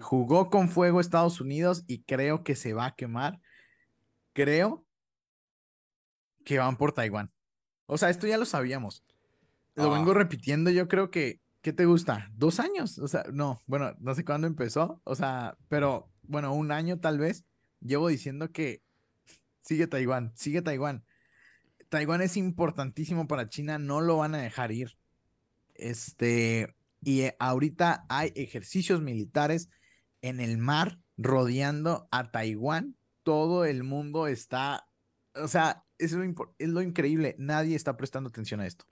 [0.00, 3.40] Jugó con fuego Estados Unidos y creo que se va a quemar.
[4.32, 4.84] Creo
[6.44, 7.30] que van por Taiwán.
[7.86, 9.04] O sea, esto ya lo sabíamos.
[9.76, 10.14] Lo vengo ah.
[10.14, 12.32] repitiendo, yo creo que, ¿qué te gusta?
[12.34, 12.98] ¿Dos años?
[12.98, 17.18] O sea, no, bueno, no sé cuándo empezó, o sea, pero bueno, un año tal
[17.18, 17.44] vez,
[17.80, 18.82] llevo diciendo que
[19.62, 21.04] sigue Taiwán, sigue Taiwán.
[21.88, 24.96] Taiwán es importantísimo para China, no lo van a dejar ir.
[25.74, 29.68] Este, y eh, ahorita hay ejercicios militares
[30.22, 32.96] en el mar rodeando a Taiwán.
[33.22, 34.88] Todo el mundo está,
[35.34, 38.86] o sea, es lo, es lo increíble, nadie está prestando atención a esto.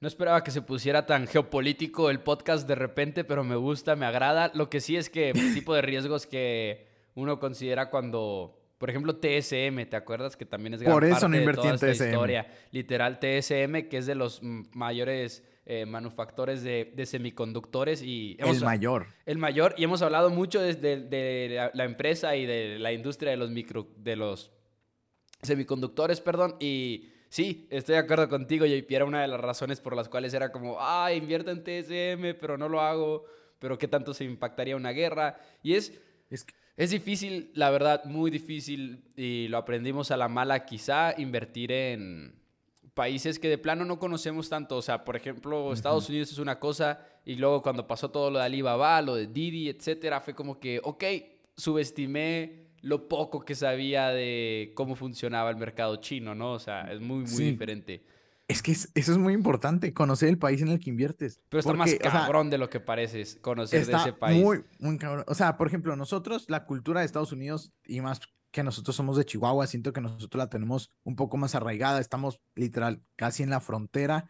[0.00, 4.04] No esperaba que se pusiera tan geopolítico el podcast de repente, pero me gusta, me
[4.04, 4.50] agrada.
[4.54, 9.16] Lo que sí es que el tipo de riesgos que uno considera cuando, por ejemplo,
[9.16, 12.08] TSM, ¿te acuerdas que también es gran por eso no invertí en TSM.
[12.08, 12.46] historia?
[12.72, 19.08] Literal TSM, que es de los mayores eh, manufactores de, semiconductores y el mayor.
[19.24, 23.36] El mayor y hemos hablado mucho desde de, la, empresa y de la industria de
[23.36, 24.52] los micro de los
[25.42, 28.90] semiconductores, perdón, y Sí, estoy de acuerdo contigo, JP.
[28.90, 32.56] Era una de las razones por las cuales era como, ah, invierto en TSM, pero
[32.56, 33.24] no lo hago.
[33.58, 35.38] Pero qué tanto se impactaría una guerra.
[35.62, 35.92] Y es,
[36.30, 36.46] es,
[36.76, 39.04] es difícil, la verdad, muy difícil.
[39.16, 42.34] Y lo aprendimos a la mala, quizá, invertir en
[42.94, 44.76] países que de plano no conocemos tanto.
[44.76, 47.06] O sea, por ejemplo, Estados Unidos es una cosa.
[47.24, 50.80] Y luego cuando pasó todo lo de Alibaba, lo de Didi, etcétera, fue como que,
[50.82, 51.04] ok,
[51.56, 56.52] subestimé lo poco que sabía de cómo funcionaba el mercado chino, ¿no?
[56.52, 58.04] O sea, es muy, muy diferente.
[58.46, 61.40] Es que eso es muy importante, conocer el país en el que inviertes.
[61.48, 64.40] Pero está más cabrón de lo que pareces conocer de ese país.
[64.40, 65.24] Muy, muy cabrón.
[65.26, 68.20] O sea, por ejemplo, nosotros, la cultura de Estados Unidos, y más
[68.52, 72.40] que nosotros somos de Chihuahua, siento que nosotros la tenemos un poco más arraigada, estamos
[72.54, 74.28] literal casi en la frontera.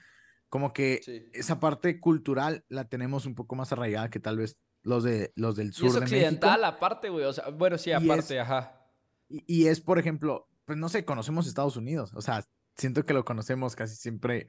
[0.49, 4.57] Como que esa parte cultural la tenemos un poco más arraigada que tal vez
[4.87, 5.87] los, de, los del sur.
[5.87, 7.25] Y es occidental aparte, güey.
[7.25, 8.81] O sea, bueno, sí, aparte, ajá.
[9.29, 12.13] Y, y es, por ejemplo, pues no sé, conocemos Estados Unidos.
[12.15, 14.49] O sea, siento que lo conocemos casi siempre,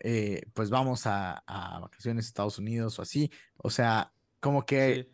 [0.00, 1.42] eh, pues vamos a,
[1.80, 3.30] vacaciones a Estados Unidos o así.
[3.56, 5.08] O sea, como que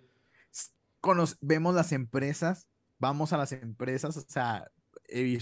[1.41, 2.69] vemos las empresas,
[2.99, 4.71] vamos a las empresas, o sea,
[5.09, 5.39] he,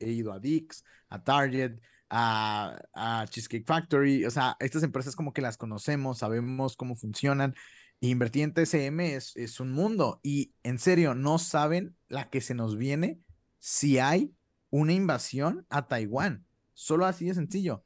[0.00, 5.42] ido a Dix, a Target, a, a, Cheesecake Factory, o sea, estas empresas como que
[5.42, 7.54] las conocemos, sabemos cómo funcionan.
[8.00, 12.54] Invertir en TCM es, es un mundo y en serio, no saben la que se
[12.54, 13.20] nos viene
[13.58, 14.32] si hay
[14.70, 16.46] una invasión a Taiwán.
[16.74, 17.84] Solo así de sencillo.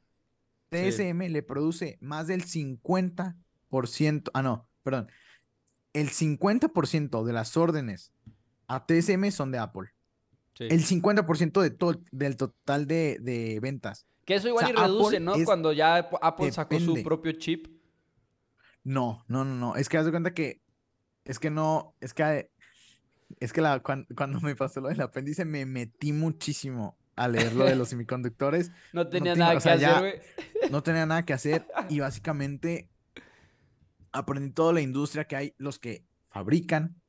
[0.69, 5.09] TSM le produce más del 50%, ah, no, perdón,
[5.93, 8.13] el 50% de las órdenes
[8.67, 9.89] a TSM son de Apple.
[10.59, 14.05] El 50% de del total de, ventas.
[14.25, 15.33] Que eso igual y reduce, ¿no?
[15.43, 17.67] Cuando ya Apple sacó su propio chip.
[18.83, 19.75] No, no, no, no.
[19.75, 20.61] Es que haz de cuenta que.
[21.25, 21.95] Es que no.
[21.99, 22.49] Es que.
[23.39, 27.53] Es que la, cuando, cuando me pasó lo del apéndice me metí muchísimo a leer
[27.53, 28.71] lo de los semiconductores.
[28.93, 30.13] No tenía nada que hacer, güey.
[30.71, 32.89] No tenía nada que hacer y básicamente
[34.11, 37.01] aprendí toda la industria que hay, los que fabrican,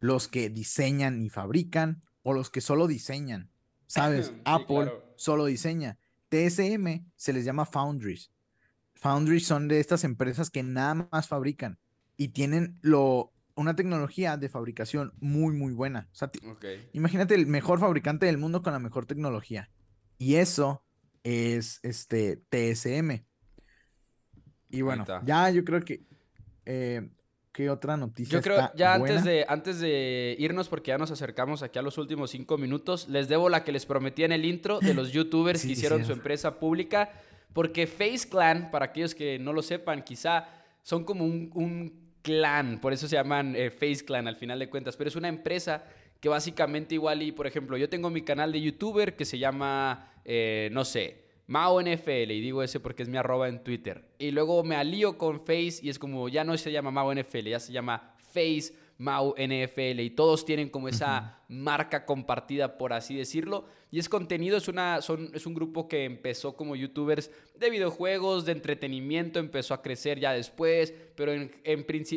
[0.00, 3.50] los que diseñan y fabrican o los que solo diseñan.
[3.86, 4.32] ¿Sabes?
[4.44, 5.98] Apple solo diseña.
[6.28, 8.30] TSM se les llama foundries.
[9.06, 11.78] Foundries son de estas empresas que nada más fabrican
[12.16, 16.08] y tienen lo una tecnología de fabricación muy, muy buena.
[16.12, 16.30] O sea,
[16.92, 19.70] imagínate el mejor fabricante del mundo con la mejor tecnología.
[20.18, 20.84] Y eso
[21.22, 23.24] es este TSM.
[24.70, 26.04] Y bueno, ya yo creo que.
[26.64, 27.08] Eh,
[27.52, 28.32] ¿Qué otra noticia?
[28.32, 31.96] Yo creo, ya antes de, antes de irnos, porque ya nos acercamos aquí a los
[31.96, 35.62] últimos cinco minutos, les debo la que les prometí en el intro de los youtubers
[35.62, 37.10] que hicieron su empresa pública.
[37.52, 40.48] Porque Face Clan, para aquellos que no lo sepan, quizá
[40.82, 44.96] son como un clan, por eso se llaman eh, Face Clan al final de cuentas,
[44.96, 45.84] pero es una empresa
[46.18, 50.12] que básicamente igual y, por ejemplo, yo tengo mi canal de youtuber que se llama,
[50.24, 54.08] eh, no sé, Mao NFL, y digo ese porque es mi arroba en Twitter.
[54.18, 57.46] Y luego me alío con Face y es como, ya no se llama Mao NFL,
[57.46, 63.14] ya se llama Face Mau NFL y todos tienen como esa marca compartida, por así
[63.14, 63.66] decirlo.
[63.90, 68.46] Y es contenido, es, una, son, es un grupo que empezó como youtubers de videojuegos,
[68.46, 71.50] de entretenimiento, empezó a crecer ya después, pero en,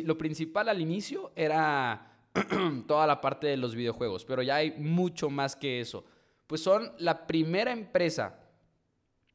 [0.04, 2.16] lo principal al inicio era
[2.86, 6.04] toda la parte de los videojuegos, pero ya hay mucho más que eso.
[6.46, 8.40] Pues son la primera empresa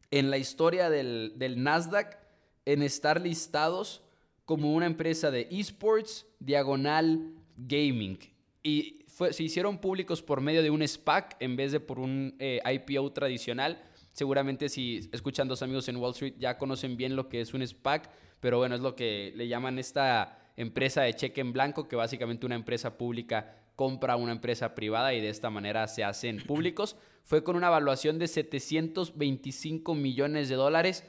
[0.09, 2.17] en la historia del, del Nasdaq
[2.65, 4.01] en estar listados
[4.45, 8.17] como una empresa de esports, diagonal gaming.
[8.63, 12.61] Y se hicieron públicos por medio de un SPAC en vez de por un eh,
[12.65, 13.81] IPO tradicional.
[14.11, 17.65] Seguramente si escuchan dos amigos en Wall Street ya conocen bien lo que es un
[17.65, 21.95] SPAC, pero bueno, es lo que le llaman esta empresa de cheque en blanco, que
[21.95, 26.37] básicamente una empresa pública compra a una empresa privada y de esta manera se hacen
[26.47, 26.95] públicos.
[27.23, 31.03] Fue con una evaluación de 725 millones de dólares.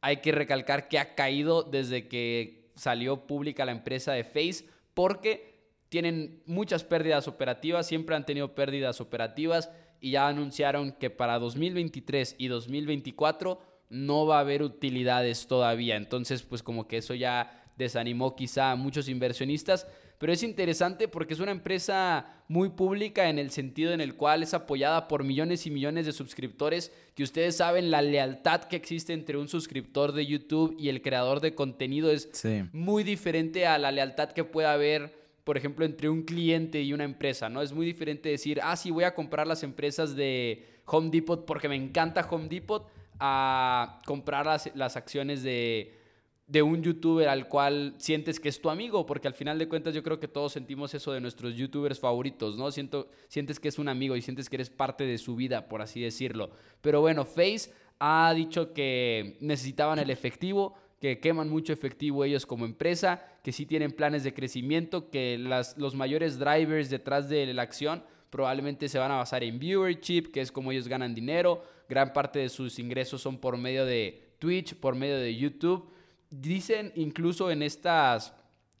[0.00, 5.51] Hay que recalcar que ha caído desde que salió pública la empresa de Face porque
[5.92, 9.70] tienen muchas pérdidas operativas, siempre han tenido pérdidas operativas
[10.00, 15.96] y ya anunciaron que para 2023 y 2024 no va a haber utilidades todavía.
[15.96, 19.86] Entonces, pues como que eso ya desanimó quizá a muchos inversionistas,
[20.16, 24.42] pero es interesante porque es una empresa muy pública en el sentido en el cual
[24.42, 29.12] es apoyada por millones y millones de suscriptores, que ustedes saben la lealtad que existe
[29.12, 32.30] entre un suscriptor de YouTube y el creador de contenido es
[32.72, 37.04] muy diferente a la lealtad que puede haber por ejemplo, entre un cliente y una
[37.04, 37.62] empresa, ¿no?
[37.62, 41.68] Es muy diferente decir, ah, sí, voy a comprar las empresas de Home Depot porque
[41.68, 42.88] me encanta Home Depot,
[43.18, 46.02] a comprar las, las acciones de
[46.52, 49.94] de un youtuber al cual sientes que es tu amigo, porque al final de cuentas
[49.94, 52.70] yo creo que todos sentimos eso de nuestros youtubers favoritos, ¿no?
[52.70, 55.80] Siento, sientes que es un amigo y sientes que eres parte de su vida, por
[55.80, 56.50] así decirlo.
[56.82, 62.64] Pero bueno, Face ha dicho que necesitaban el efectivo, que queman mucho efectivo ellos como
[62.64, 67.62] empresa, que sí tienen planes de crecimiento, que las, los mayores drivers detrás de la
[67.62, 72.12] acción probablemente se van a basar en viewership, que es como ellos ganan dinero, gran
[72.12, 75.90] parte de sus ingresos son por medio de Twitch, por medio de YouTube.
[76.30, 78.32] Dicen incluso en, estas,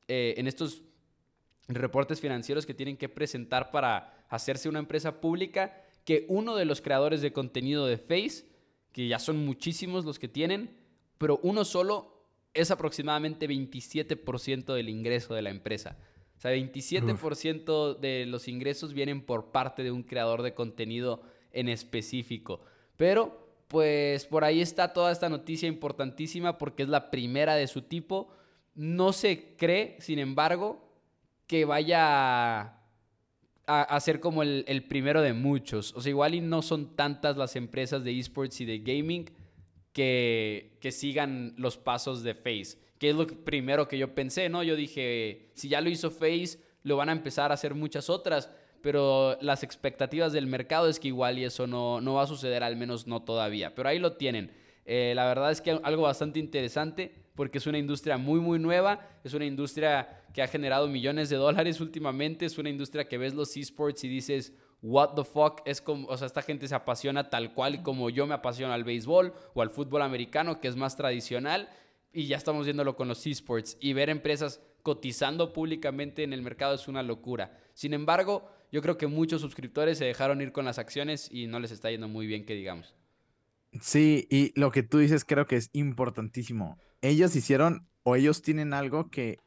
[0.06, 0.80] eh, en estos
[1.66, 6.80] reportes financieros que tienen que presentar para hacerse una empresa pública que uno de los
[6.80, 8.46] creadores de contenido de Face
[8.92, 10.70] que ya son muchísimos los que tienen,
[11.18, 12.11] pero uno solo
[12.54, 15.96] es aproximadamente 27% del ingreso de la empresa.
[16.36, 21.22] O sea, 27% de los ingresos vienen por parte de un creador de contenido
[21.52, 22.60] en específico.
[22.96, 27.82] Pero, pues por ahí está toda esta noticia importantísima porque es la primera de su
[27.82, 28.32] tipo.
[28.74, 30.90] No se cree, sin embargo,
[31.46, 32.78] que vaya
[33.66, 35.94] a, ser como el, el, primero de muchos.
[35.94, 39.30] O sea, igual y no son tantas las empresas de esports y de gaming
[39.92, 42.78] que, que sigan los pasos de Face.
[42.98, 44.62] Que es lo primero que yo pensé, ¿no?
[44.62, 48.50] Yo dije, si ya lo hizo Face, lo van a empezar a hacer muchas otras.
[48.80, 52.62] Pero las expectativas del mercado es que igual y eso no, no va a suceder,
[52.64, 53.74] al menos no todavía.
[53.74, 54.52] Pero ahí lo tienen.
[54.84, 59.08] Eh, la verdad es que algo bastante interesante porque es una industria muy, muy nueva,
[59.24, 63.34] es una industria que ha generado millones de dólares últimamente, es una industria que ves
[63.34, 67.30] los esports y dices, what the fuck, es como, o sea, esta gente se apasiona
[67.30, 70.96] tal cual como yo me apasiono al béisbol o al fútbol americano, que es más
[70.96, 71.70] tradicional,
[72.12, 76.74] y ya estamos viéndolo con los esports, y ver empresas cotizando públicamente en el mercado
[76.74, 77.56] es una locura.
[77.74, 81.60] Sin embargo, yo creo que muchos suscriptores se dejaron ir con las acciones y no
[81.60, 82.94] les está yendo muy bien, que digamos.
[83.80, 86.78] Sí, y lo que tú dices creo que es importantísimo.
[87.00, 89.38] Ellos hicieron o ellos tienen algo que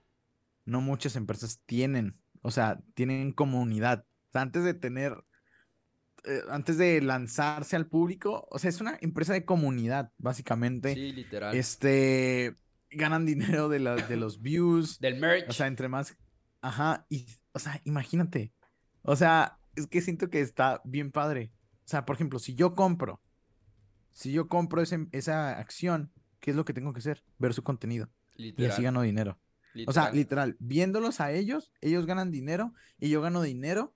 [0.63, 2.17] no muchas empresas tienen.
[2.41, 4.05] O sea, tienen comunidad.
[4.33, 5.23] antes de tener,
[6.27, 10.93] eh, antes de lanzarse al público, o sea, es una empresa de comunidad, básicamente.
[10.93, 11.55] Sí, literal.
[11.55, 12.55] Este,
[12.91, 14.99] ganan dinero de, de los views.
[14.99, 15.49] Del merch.
[15.49, 16.17] O sea, entre más,
[16.61, 18.53] ajá, y, o sea, imagínate.
[19.01, 21.51] O sea, es que siento que está bien padre.
[21.85, 23.21] O sea, por ejemplo, si yo compro
[24.15, 27.21] si yo compro esa acción, ¿qué es lo que tengo que hacer?
[27.37, 28.09] Ver su contenido.
[28.37, 29.37] Y así gano dinero.
[29.87, 33.93] O sea, literal, viéndolos a ellos, ellos ganan dinero y yo gano dinero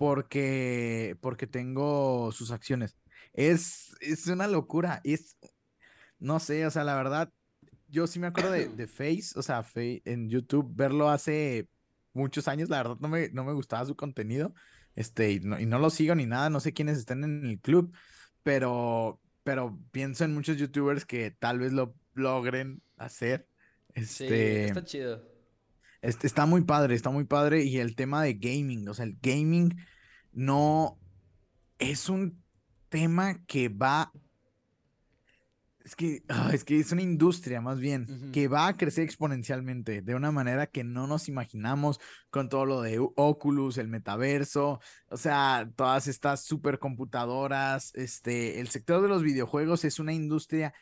[0.00, 2.96] porque, porque tengo sus acciones.
[3.34, 5.02] Es, es una locura.
[5.04, 5.36] Es,
[6.18, 7.30] no sé, o sea, la verdad,
[7.86, 11.68] yo sí me acuerdo de, de Face, o sea, en YouTube, verlo hace
[12.14, 14.54] muchos años, la verdad no me, no me gustaba su contenido,
[14.96, 17.60] este, y no, y no lo sigo ni nada, no sé quiénes están en el
[17.60, 17.94] club,
[18.42, 23.46] pero, pero pienso en muchos youtubers que tal vez lo logren hacer.
[23.92, 25.29] Este, sí, está chido.
[26.02, 27.64] Este, está muy padre, está muy padre.
[27.64, 29.76] Y el tema de gaming, o sea, el gaming
[30.32, 30.98] no
[31.78, 32.42] es un
[32.88, 34.12] tema que va
[35.84, 40.02] es que, ah, es que es una industria más bien que va a crecer exponencialmente
[40.02, 41.98] de una manera que no nos imaginamos
[42.30, 49.02] con todo lo de Oculus, el metaverso, o sea, todas estas supercomputadoras, este, el sector
[49.02, 50.74] de los videojuegos es una industria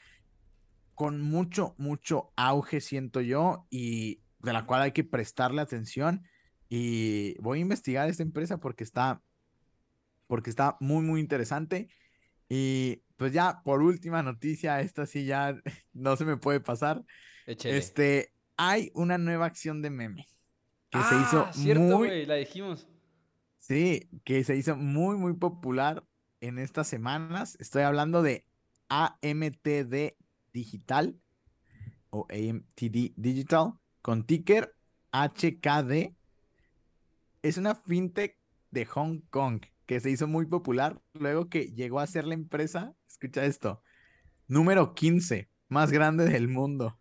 [0.95, 6.25] con mucho, mucho auge, siento yo, y de la cual hay que prestarle atención.
[6.69, 9.23] Y voy a investigar esta empresa porque está,
[10.27, 11.89] porque está muy, muy interesante.
[12.49, 15.61] Y pues ya, por última noticia, esta sí ya
[15.93, 17.05] no se me puede pasar.
[17.47, 20.27] Este, hay una nueva acción de meme
[20.91, 22.87] que se hizo ah, cierto, muy, la dijimos.
[23.59, 26.05] Sí, que se hizo muy, muy popular
[26.41, 27.57] en estas semanas.
[27.61, 28.47] Estoy hablando de
[28.89, 30.15] AMTD
[30.53, 31.19] Digital
[32.11, 33.75] o AMTD Digital
[34.09, 34.75] con ticker
[35.13, 36.17] HKD.
[37.43, 38.39] Es una fintech
[38.71, 42.95] de Hong Kong que se hizo muy popular luego que llegó a ser la empresa,
[43.07, 43.83] escucha esto,
[44.47, 46.99] número 15 más grande del mundo,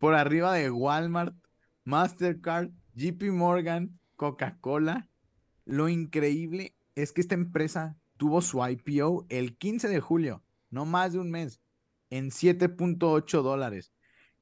[0.00, 1.36] por arriba de Walmart,
[1.84, 5.08] Mastercard, JP Morgan, Coca-Cola.
[5.64, 11.12] Lo increíble es que esta empresa tuvo su IPO el 15 de julio, no más
[11.12, 11.60] de un mes,
[12.10, 13.93] en 7.8 dólares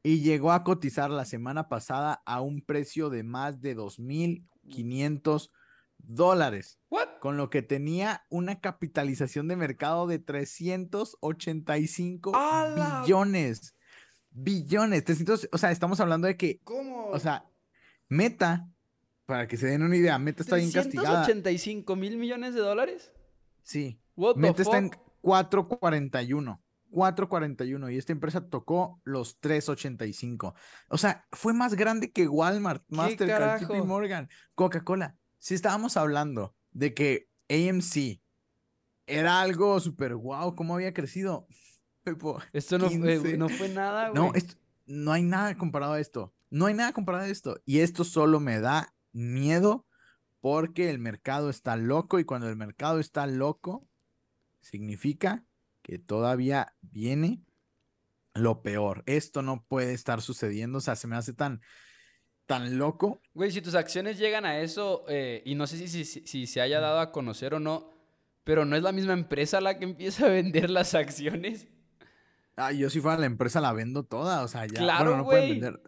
[0.03, 5.51] y llegó a cotizar la semana pasada a un precio de más de 2.500
[5.99, 6.81] dólares.
[7.21, 12.33] Con lo que tenía una capitalización de mercado de 385
[13.05, 13.75] billones.
[14.31, 15.05] Billones.
[15.53, 16.61] o sea, estamos hablando de que.
[16.65, 17.07] ¿Cómo?
[17.09, 17.47] O sea,
[18.09, 18.69] Meta,
[19.27, 21.27] para que se den una idea, Meta está bien castigada.
[21.27, 23.13] ¿385 mil millones de dólares?
[23.63, 24.01] Sí.
[24.37, 24.91] Meta está en
[25.21, 26.61] 441.
[26.93, 30.55] 4.41 y esta empresa tocó los 3.85.
[30.89, 36.95] O sea, fue más grande que Walmart, Mastercard, JP Morgan, Coca-Cola si estábamos hablando de
[36.95, 38.23] que AMC
[39.07, 41.49] era algo súper guau, ¿cómo había crecido?
[42.53, 44.23] esto no, fue, no fue nada, güey.
[44.23, 44.33] No,
[44.87, 46.33] no hay nada comparado a esto.
[46.49, 47.61] No hay nada comparado a esto.
[47.65, 49.85] Y esto solo me da miedo
[50.41, 53.89] porque el mercado está loco y cuando el mercado está loco,
[54.61, 55.45] significa
[55.83, 57.43] que todavía viene
[58.35, 59.03] lo peor.
[59.07, 60.79] Esto no puede estar sucediendo.
[60.79, 61.61] O sea, se me hace tan,
[62.47, 63.21] tan loco.
[63.35, 66.81] Güey, si tus acciones llegan a eso, eh, y no sé si, si, se haya
[66.81, 67.91] dado a conocer o no,
[68.45, 71.69] pero no es la misma empresa la que empieza a vender las acciones.
[72.57, 74.81] Ah, yo si fuera la empresa la vendo toda, o sea, ya.
[74.81, 75.61] Claro, bueno, no pueden güey.
[75.61, 75.81] vender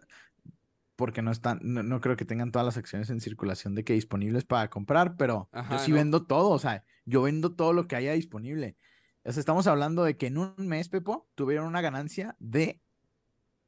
[0.95, 3.93] porque no están, no, no creo que tengan todas las acciones en circulación de que
[3.93, 5.97] disponibles para comprar, pero Ajá, yo sí ¿no?
[5.97, 8.77] vendo todo, o sea, yo vendo todo lo que haya disponible.
[9.25, 12.81] Estamos hablando de que en un mes, Pepo, tuvieron una ganancia de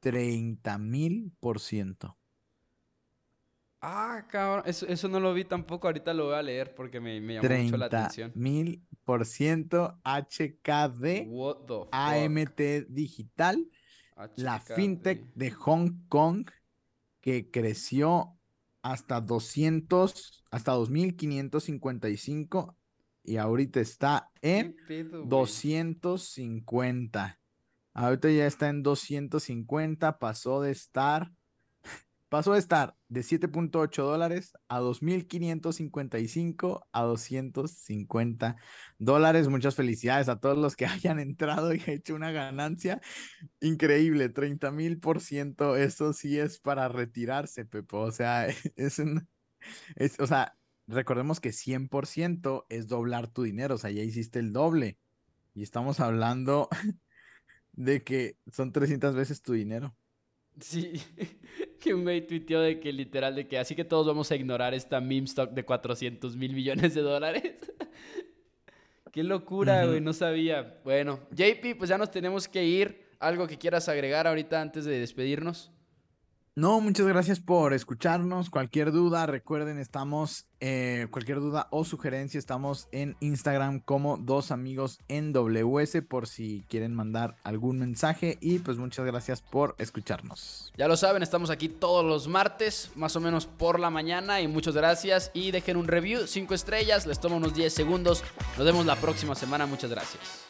[0.00, 2.16] 30 mil por ciento.
[3.80, 7.20] Ah, cabrón, eso, eso no lo vi tampoco, ahorita lo voy a leer porque me,
[7.20, 8.32] me llamó mucho la 30 atención.
[8.34, 11.28] mil por ciento HKD?
[11.92, 13.68] AMT Digital,
[14.36, 16.50] la fintech de Hong Kong
[17.20, 18.36] que creció
[18.82, 22.77] hasta 200, hasta 2555
[23.28, 25.28] y ahorita está ¿Qué en pedo, güey?
[25.28, 27.38] 250.
[27.92, 31.30] Ahorita ya está en 250, pasó de estar,
[32.30, 38.56] pasó de estar de 7.8 dólares a 2.555 a 250
[38.98, 39.48] dólares.
[39.48, 43.02] Muchas felicidades a todos los que hayan entrado y hecho una ganancia
[43.60, 45.76] increíble, 30 mil por ciento.
[45.76, 47.98] Eso sí es para retirarse, Pepo.
[47.98, 49.28] O sea, es un,
[49.96, 50.54] es, o sea,
[50.88, 54.98] recordemos que 100% es doblar tu dinero, o sea, ya hiciste el doble.
[55.54, 56.68] Y estamos hablando
[57.72, 59.94] de que son 300 veces tu dinero.
[60.60, 61.00] Sí,
[61.80, 64.74] que un güey tuiteó de que literal, de que así que todos vamos a ignorar
[64.74, 67.54] esta meme stock de 400 mil millones de dólares.
[69.12, 70.80] Qué locura, güey, no sabía.
[70.84, 73.08] Bueno, JP, pues ya nos tenemos que ir.
[73.18, 75.72] ¿Algo que quieras agregar ahorita antes de despedirnos?
[76.58, 78.50] No, muchas gracias por escucharnos.
[78.50, 84.98] Cualquier duda, recuerden, estamos, eh, cualquier duda o sugerencia, estamos en Instagram como dos amigos
[85.06, 88.38] en WS por si quieren mandar algún mensaje.
[88.40, 90.72] Y pues muchas gracias por escucharnos.
[90.76, 94.40] Ya lo saben, estamos aquí todos los martes, más o menos por la mañana.
[94.40, 95.30] Y muchas gracias.
[95.34, 98.24] Y dejen un review, 5 estrellas, les toma unos 10 segundos.
[98.56, 100.48] Nos vemos la próxima semana, muchas gracias.